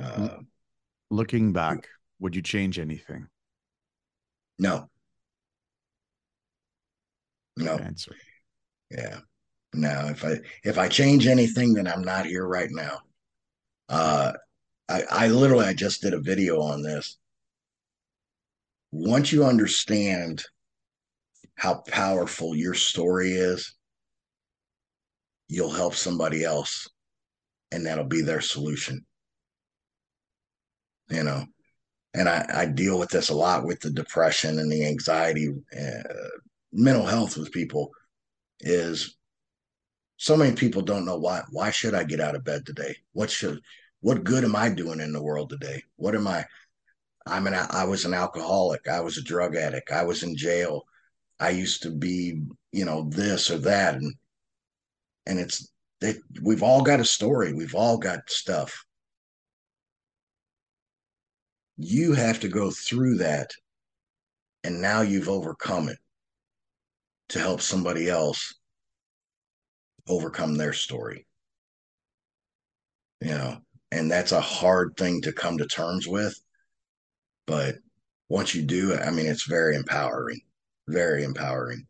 [0.00, 0.38] Uh,
[1.10, 1.88] Looking back,
[2.20, 3.26] would you change anything?
[4.58, 4.88] No.
[7.56, 7.76] No.
[7.76, 8.16] Answer.
[8.90, 9.18] Yeah.
[9.74, 10.08] No.
[10.08, 13.00] If I if I change anything, then I'm not here right now.
[13.88, 14.32] Uh,
[14.88, 17.18] I I literally I just did a video on this.
[18.90, 20.44] Once you understand
[21.56, 23.74] how powerful your story is,
[25.48, 26.88] you'll help somebody else
[27.72, 29.04] and that'll be their solution.
[31.08, 31.46] You know,
[32.14, 36.02] and I, I deal with this a lot with the depression and the anxiety, uh,
[36.72, 37.90] mental health with people
[38.60, 39.16] is
[40.16, 42.96] so many people don't know why why should I get out of bed today?
[43.12, 43.60] What should
[44.00, 45.82] what good am I doing in the world today?
[45.96, 46.46] What am I
[47.26, 50.84] I'm an I was an alcoholic, I was a drug addict, I was in jail.
[51.40, 54.14] I used to be, you know, this or that and
[55.26, 55.71] and it's
[56.42, 57.52] we've all got a story.
[57.52, 58.84] We've all got stuff.
[61.76, 63.50] You have to go through that,
[64.62, 65.98] and now you've overcome it
[67.30, 68.54] to help somebody else
[70.08, 71.26] overcome their story.
[73.20, 73.58] You know,
[73.90, 76.34] and that's a hard thing to come to terms with.
[77.46, 77.76] But
[78.28, 80.40] once you do, I mean, it's very empowering,
[80.88, 81.86] very empowering.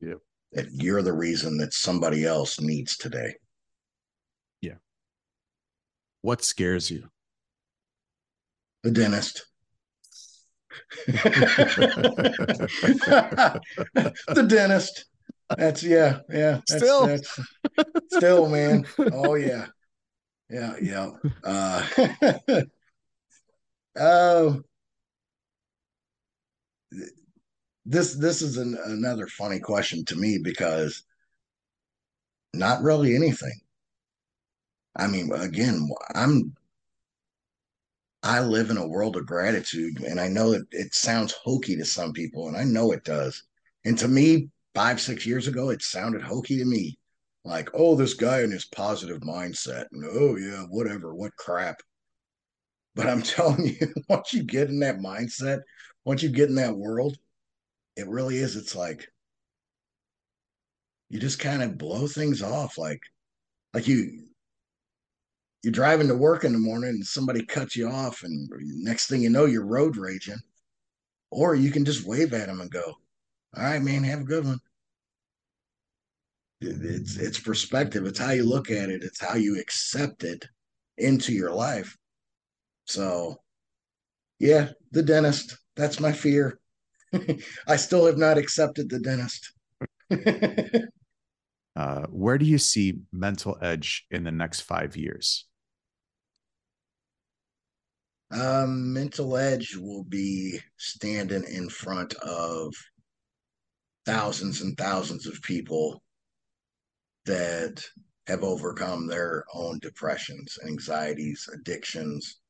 [0.00, 0.18] Yep
[0.54, 3.34] that you're the reason that somebody else needs today.
[4.60, 4.74] Yeah.
[6.22, 7.08] What scares you?
[8.82, 9.46] The dentist.
[11.06, 11.20] the
[14.48, 15.04] dentist.
[15.56, 16.60] That's yeah, yeah.
[16.68, 17.38] That's, still, that's,
[18.10, 18.86] still, man.
[19.12, 19.66] Oh yeah,
[20.48, 21.10] yeah, yeah.
[21.42, 21.84] Uh,
[23.98, 24.54] uh,
[27.86, 31.02] this this is an, another funny question to me because
[32.54, 33.60] not really anything.
[34.96, 36.54] I mean, again, I'm
[38.22, 41.84] I live in a world of gratitude, and I know that it sounds hokey to
[41.84, 43.42] some people, and I know it does.
[43.84, 46.98] And to me, five six years ago, it sounded hokey to me,
[47.44, 51.80] like, oh, this guy and his positive mindset, and oh yeah, whatever, what crap.
[52.94, 55.60] But I'm telling you, once you get in that mindset,
[56.04, 57.18] once you get in that world,
[57.96, 58.56] it really is.
[58.56, 59.08] It's like
[61.08, 63.00] you just kind of blow things off, like
[63.72, 64.24] like you
[65.62, 68.50] you're driving to work in the morning and somebody cuts you off, and
[68.82, 70.38] next thing you know, you're road raging.
[71.30, 72.94] Or you can just wave at them and go,
[73.56, 74.60] "All right, man, have a good one."
[76.60, 78.06] It's it's perspective.
[78.06, 79.02] It's how you look at it.
[79.02, 80.44] It's how you accept it
[80.98, 81.96] into your life.
[82.84, 83.42] So,
[84.38, 85.56] yeah, the dentist.
[85.76, 86.60] That's my fear.
[87.68, 89.52] I still have not accepted the dentist.
[91.76, 95.46] uh, where do you see mental edge in the next five years?
[98.30, 102.74] Um, mental edge will be standing in front of
[104.06, 106.02] thousands and thousands of people
[107.26, 107.82] that
[108.26, 112.40] have overcome their own depressions, anxieties, addictions,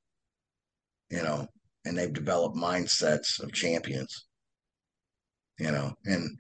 [1.11, 1.47] you know,
[1.85, 4.27] and they've developed mindsets of champions,
[5.59, 6.39] you know, and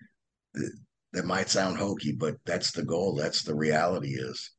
[0.56, 0.72] th-
[1.12, 3.14] that might sound hokey, but that's the goal.
[3.14, 4.50] That's the reality is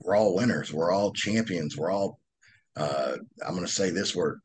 [0.00, 0.72] we're all winners.
[0.72, 1.76] We're all champions.
[1.76, 2.18] We're all,
[2.76, 3.16] uh,
[3.46, 4.40] I'm going to say this word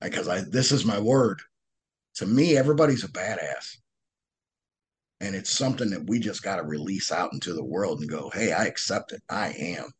[0.00, 1.40] because I, this is my word.
[2.16, 3.76] To me, everybody's a badass.
[5.20, 8.30] And it's something that we just got to release out into the world and go,
[8.30, 9.22] hey, I accept it.
[9.30, 9.90] I am.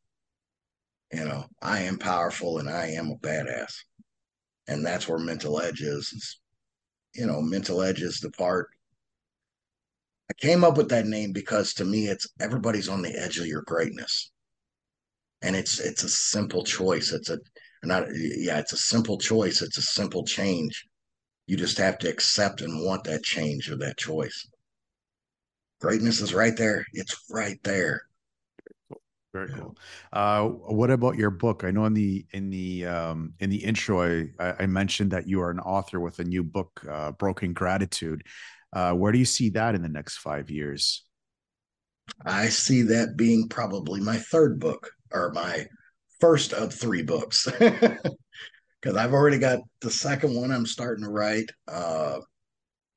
[1.12, 3.74] You know, I am powerful and I am a badass.
[4.66, 6.12] And that's where mental edge is.
[6.12, 6.40] is
[7.14, 8.68] you know, mental edge is the part.
[10.30, 13.46] I came up with that name because to me, it's everybody's on the edge of
[13.46, 14.30] your greatness.
[15.42, 17.12] And it's it's a simple choice.
[17.12, 17.38] It's a
[17.82, 19.60] not yeah, it's a simple choice.
[19.60, 20.86] It's a simple change.
[21.46, 24.46] You just have to accept and want that change or that choice
[25.82, 26.86] greatness is right there.
[26.92, 28.02] It's right there.
[29.32, 29.76] Very cool.
[30.12, 31.64] Uh, what about your book?
[31.64, 35.40] I know in the in the um, in the intro, I, I, mentioned that you
[35.40, 38.24] are an author with a new book, uh, Broken Gratitude.
[38.74, 41.04] Uh, where do you see that in the next five years?
[42.26, 45.66] I see that being probably my third book or my
[46.20, 51.50] first of three books, because I've already got the second one I'm starting to write.
[51.66, 52.18] Uh,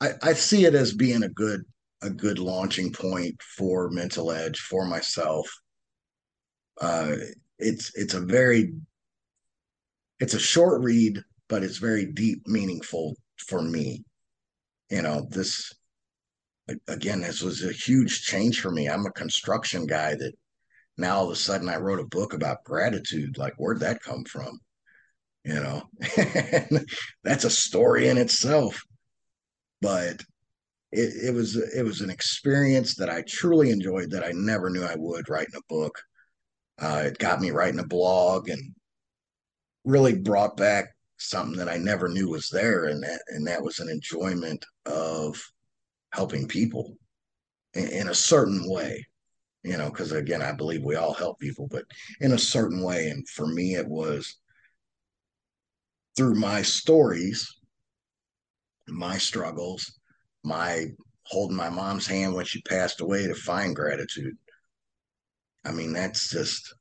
[0.02, 1.62] I, I see it as being a good
[2.02, 5.50] a good launching point for mental edge for myself
[6.82, 7.16] uh
[7.58, 8.74] it's it's a very
[10.20, 14.04] it's a short read but it's very deep meaningful for me.
[14.90, 15.74] You know this
[16.88, 18.88] again this was a huge change for me.
[18.88, 20.34] I'm a construction guy that
[20.98, 23.38] now all of a sudden i wrote a book about gratitude.
[23.38, 24.60] Like where'd that come from?
[25.44, 25.84] You know
[27.24, 28.82] that's a story in itself.
[29.82, 30.22] But
[30.92, 34.84] it, it was it was an experience that I truly enjoyed that I never knew
[34.84, 35.96] I would writing a book.
[36.80, 38.74] Uh, it got me writing a blog and
[39.86, 43.80] really brought back something that I never knew was there, and that and that was
[43.80, 45.42] an enjoyment of
[46.12, 46.98] helping people
[47.74, 49.06] in, in a certain way.
[49.64, 51.86] You know, because again, I believe we all help people, but
[52.22, 53.08] in a certain way.
[53.08, 54.36] And for me, it was
[56.16, 57.52] through my stories,
[58.88, 60.00] my struggles,
[60.44, 60.88] my
[61.24, 64.38] holding my mom's hand when she passed away to find gratitude.
[65.66, 66.74] I mean, that's just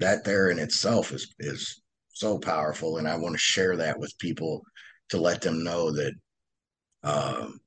[0.00, 4.18] that there in itself is is so powerful, and I want to share that with
[4.18, 4.62] people
[5.10, 6.12] to let them know that
[7.02, 7.60] um,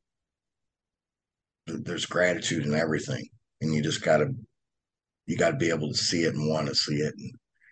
[1.66, 3.28] there's gratitude in everything,
[3.62, 4.32] and you just gotta
[5.26, 7.32] you got to be able to see it and want to see it and,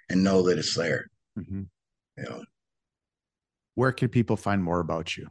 [0.10, 1.08] and know that it's there.
[1.38, 1.64] Mm-hmm.
[2.18, 2.44] You know,
[3.76, 5.28] where can people find more about you?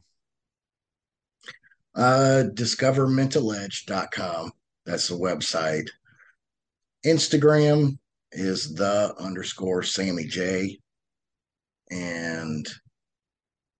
[1.94, 4.52] Uh, discovermentaledge.com.
[4.86, 5.88] That's the website.
[7.04, 7.98] Instagram
[8.32, 10.78] is the underscore Sammy J.
[11.90, 12.68] And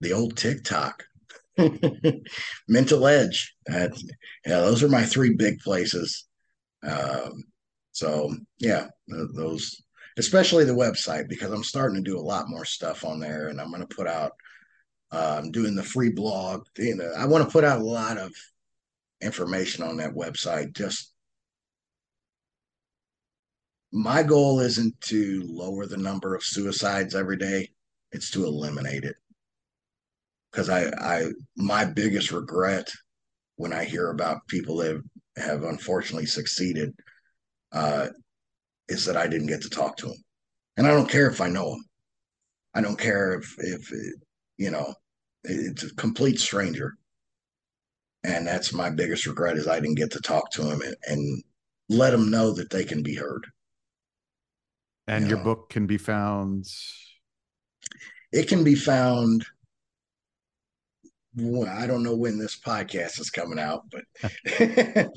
[0.01, 1.05] the old TikTok.
[2.69, 3.55] Mental Edge.
[3.70, 3.89] Uh,
[4.47, 6.27] yeah, those are my three big places.
[6.82, 7.45] Um,
[7.93, 9.82] so yeah, those,
[10.19, 13.61] especially the website, because I'm starting to do a lot more stuff on there, and
[13.61, 14.32] I'm going to put out
[15.12, 16.65] um, doing the free blog.
[16.78, 18.32] You know, I want to put out a lot of
[19.20, 20.74] information on that website.
[20.74, 21.12] Just
[23.93, 27.71] my goal isn't to lower the number of suicides every day;
[28.12, 29.17] it's to eliminate it.
[30.51, 31.27] Because I, I,
[31.57, 32.89] my biggest regret
[33.57, 35.01] when I hear about people that
[35.37, 36.93] have, unfortunately succeeded
[37.73, 38.09] uh,
[38.89, 40.25] is that I didn't get to talk to them,
[40.77, 41.85] and I don't care if I know them.
[42.75, 43.93] I don't care if if
[44.57, 44.95] you know
[45.45, 46.97] it's a complete stranger
[48.25, 51.43] and that's my biggest regret is i didn't get to talk to him and, and
[51.89, 53.47] let them know that they can be heard
[55.11, 56.66] and you your book can be found
[58.32, 59.45] it can be found
[61.69, 64.05] i don't know when this podcast is coming out but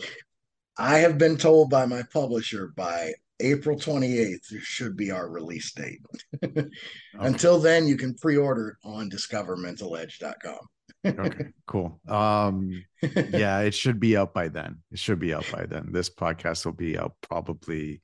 [0.77, 5.99] i have been told by my publisher by April 28th should be our release date.
[6.45, 6.67] okay.
[7.15, 10.59] Until then, you can pre-order it on discovermentaledge.com.
[11.05, 11.99] okay, cool.
[12.07, 14.77] Um yeah, it should be out by then.
[14.91, 15.89] It should be out by then.
[15.91, 18.02] This podcast will be out probably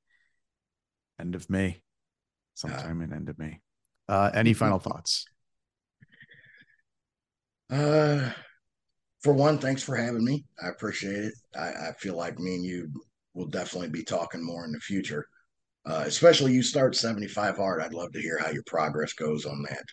[1.20, 1.82] end of May.
[2.54, 3.60] Sometime uh, in end of May.
[4.08, 5.26] Uh any final thoughts?
[7.70, 8.32] Uh
[9.22, 10.46] for one, thanks for having me.
[10.64, 11.34] I appreciate it.
[11.56, 12.90] I, I feel like me and you
[13.34, 15.28] will definitely be talking more in the future.
[15.86, 17.82] Uh, especially you start 75 hard.
[17.82, 19.86] I'd love to hear how your progress goes on that.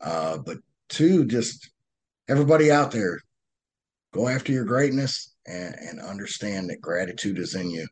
[0.00, 0.58] Uh, but
[0.88, 1.70] two, just
[2.28, 3.18] everybody out there,
[4.12, 7.86] go after your greatness and, and understand that gratitude is in you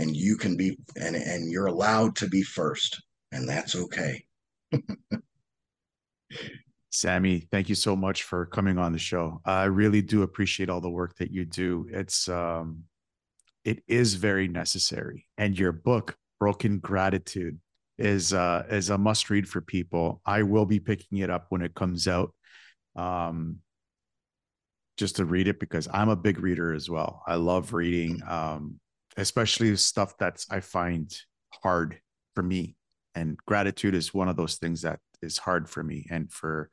[0.00, 3.02] and you can be and, and you're allowed to be first
[3.32, 4.24] and that's okay.
[6.90, 9.40] Sammy, thank you so much for coming on the show.
[9.44, 11.86] I really do appreciate all the work that you do.
[11.90, 12.84] It's um
[13.64, 15.26] it is very necessary.
[15.36, 17.60] And your book, Broken Gratitude,
[17.98, 20.20] is uh is a must read for people.
[20.26, 22.34] I will be picking it up when it comes out.
[22.96, 23.58] Um
[24.96, 27.22] just to read it because I'm a big reader as well.
[27.26, 28.79] I love reading um
[29.16, 31.12] especially stuff that's I find
[31.62, 32.00] hard
[32.34, 32.76] for me.
[33.14, 36.70] And gratitude is one of those things that is hard for me and for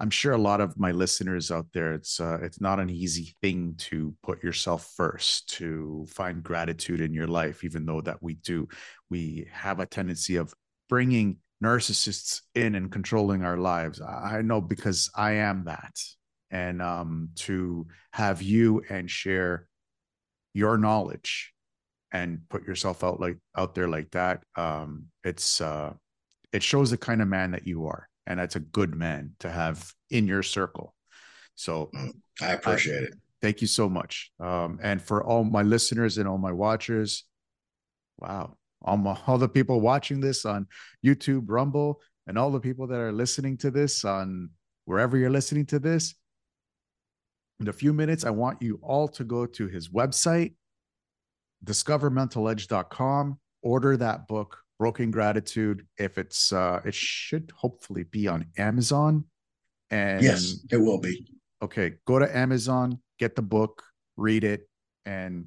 [0.00, 3.36] I'm sure a lot of my listeners out there, it's uh, it's not an easy
[3.40, 8.34] thing to put yourself first, to find gratitude in your life, even though that we
[8.34, 8.68] do.
[9.08, 10.52] We have a tendency of
[10.88, 14.00] bringing narcissists in and controlling our lives.
[14.00, 15.94] I know because I am that,
[16.50, 19.68] and um, to have you and share
[20.54, 21.53] your knowledge
[22.14, 25.92] and put yourself out like out there like that, um, it's uh,
[26.52, 29.50] it shows the kind of man that you are and that's a good man to
[29.50, 30.94] have in your circle.
[31.56, 31.90] So
[32.40, 33.14] i appreciate I, it.
[33.42, 34.32] thank you so much.
[34.40, 37.24] Um, and for all my listeners and all my watchers
[38.18, 40.66] wow all, my, all the people watching this on
[41.04, 44.50] youtube rumble and all the people that are listening to this on
[44.84, 46.14] wherever you're listening to this
[47.60, 50.54] in a few minutes i want you all to go to his website
[51.64, 55.86] discovermentaledge.com order that book Broken Gratitude.
[55.98, 59.24] If it's uh it should hopefully be on Amazon.
[59.90, 61.26] And yes, it will be.
[61.62, 63.82] Okay, go to Amazon, get the book,
[64.16, 64.68] read it,
[65.06, 65.46] and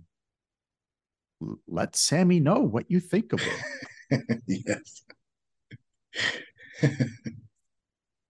[1.68, 3.42] let Sammy know what you think of
[4.10, 4.42] it.
[4.48, 5.04] yes.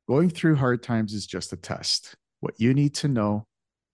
[0.07, 2.15] Going through hard times is just a test.
[2.39, 3.47] What you need to know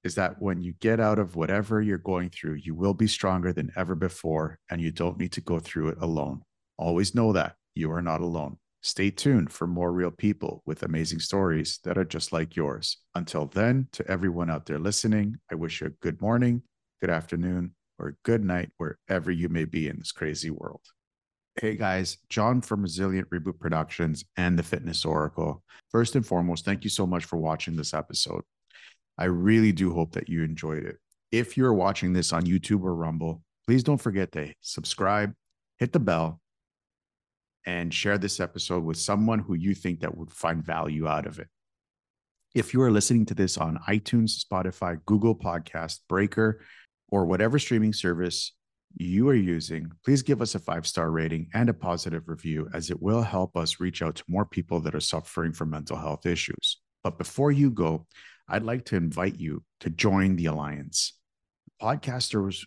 [0.04, 3.54] is that when you get out of whatever you're going through, you will be stronger
[3.54, 6.42] than ever before, and you don't need to go through it alone.
[6.78, 8.58] Always know that you are not alone.
[8.82, 12.98] Stay tuned for more real people with amazing stories that are just like yours.
[13.16, 16.64] Until then, to everyone out there listening, I wish you a good morning,
[17.00, 20.82] good afternoon, or good night wherever you may be in this crazy world.
[21.56, 25.64] Hey guys, John from Resilient Reboot Productions and the Fitness Oracle.
[25.90, 28.42] First and foremost, thank you so much for watching this episode.
[29.18, 30.98] I really do hope that you enjoyed it.
[31.32, 35.34] If you're watching this on YouTube or Rumble, please don't forget to subscribe,
[35.78, 36.40] hit the bell,
[37.66, 41.40] and share this episode with someone who you think that would find value out of
[41.40, 41.48] it.
[42.54, 46.62] If you are listening to this on iTunes, Spotify, Google Podcast, Breaker,
[47.10, 48.54] or whatever streaming service
[48.96, 52.92] you are using, please give us a five star rating and a positive review, as
[52.92, 56.26] it will help us reach out to more people that are suffering from mental health
[56.26, 56.80] issues.
[57.04, 58.06] But before you go,
[58.54, 61.14] I'd like to invite you to join the Alliance.
[61.82, 62.64] Podcasters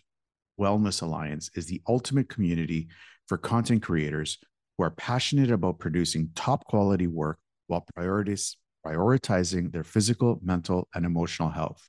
[0.59, 2.89] Wellness Alliance is the ultimate community
[3.27, 4.37] for content creators
[4.77, 11.51] who are passionate about producing top quality work while prioritizing their physical, mental, and emotional
[11.51, 11.87] health.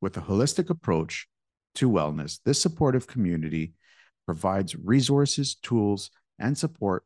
[0.00, 1.26] With a holistic approach
[1.74, 3.74] to wellness, this supportive community
[4.24, 7.02] provides resources, tools, and support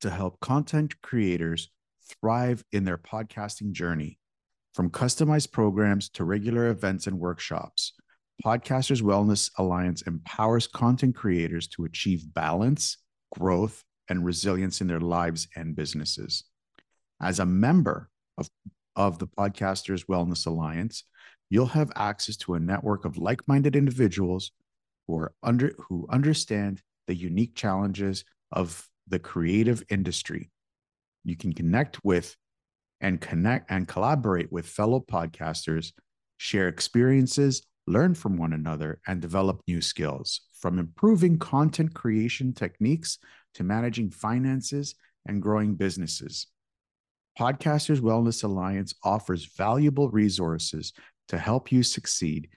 [0.00, 1.68] to help content creators
[2.18, 4.18] thrive in their podcasting journey.
[4.74, 7.92] From customized programs to regular events and workshops,
[8.44, 12.98] Podcasters Wellness Alliance empowers content creators to achieve balance,
[13.38, 16.42] growth, and resilience in their lives and businesses.
[17.22, 18.50] As a member of,
[18.96, 21.04] of the Podcasters Wellness Alliance,
[21.50, 24.50] you'll have access to a network of like-minded individuals
[25.06, 30.50] who are under who understand the unique challenges of the creative industry.
[31.22, 32.36] You can connect with
[33.04, 35.92] and connect and collaborate with fellow podcasters,
[36.38, 43.18] share experiences, learn from one another, and develop new skills from improving content creation techniques
[43.52, 44.94] to managing finances
[45.28, 46.46] and growing businesses.
[47.38, 50.94] Podcasters Wellness Alliance offers valuable resources
[51.28, 52.48] to help you succeed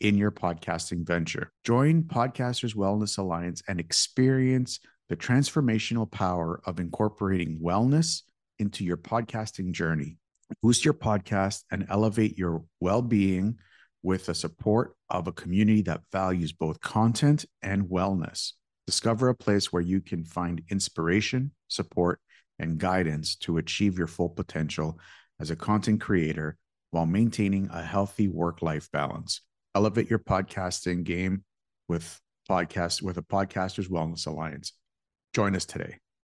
[0.00, 1.50] in your podcasting venture.
[1.64, 4.80] Join Podcasters Wellness Alliance and experience
[5.10, 8.22] the transformational power of incorporating wellness
[8.58, 10.18] into your podcasting journey.
[10.62, 13.58] Boost your podcast and elevate your well being
[14.02, 18.52] with the support of a community that values both content and wellness.
[18.86, 22.20] Discover a place where you can find inspiration, support,
[22.58, 24.98] and guidance to achieve your full potential
[25.40, 26.56] as a content creator
[26.90, 29.42] while maintaining a healthy work life balance.
[29.74, 31.44] Elevate your podcasting game
[31.88, 34.72] with podcast with a podcasters wellness alliance.
[35.34, 35.98] Join us today.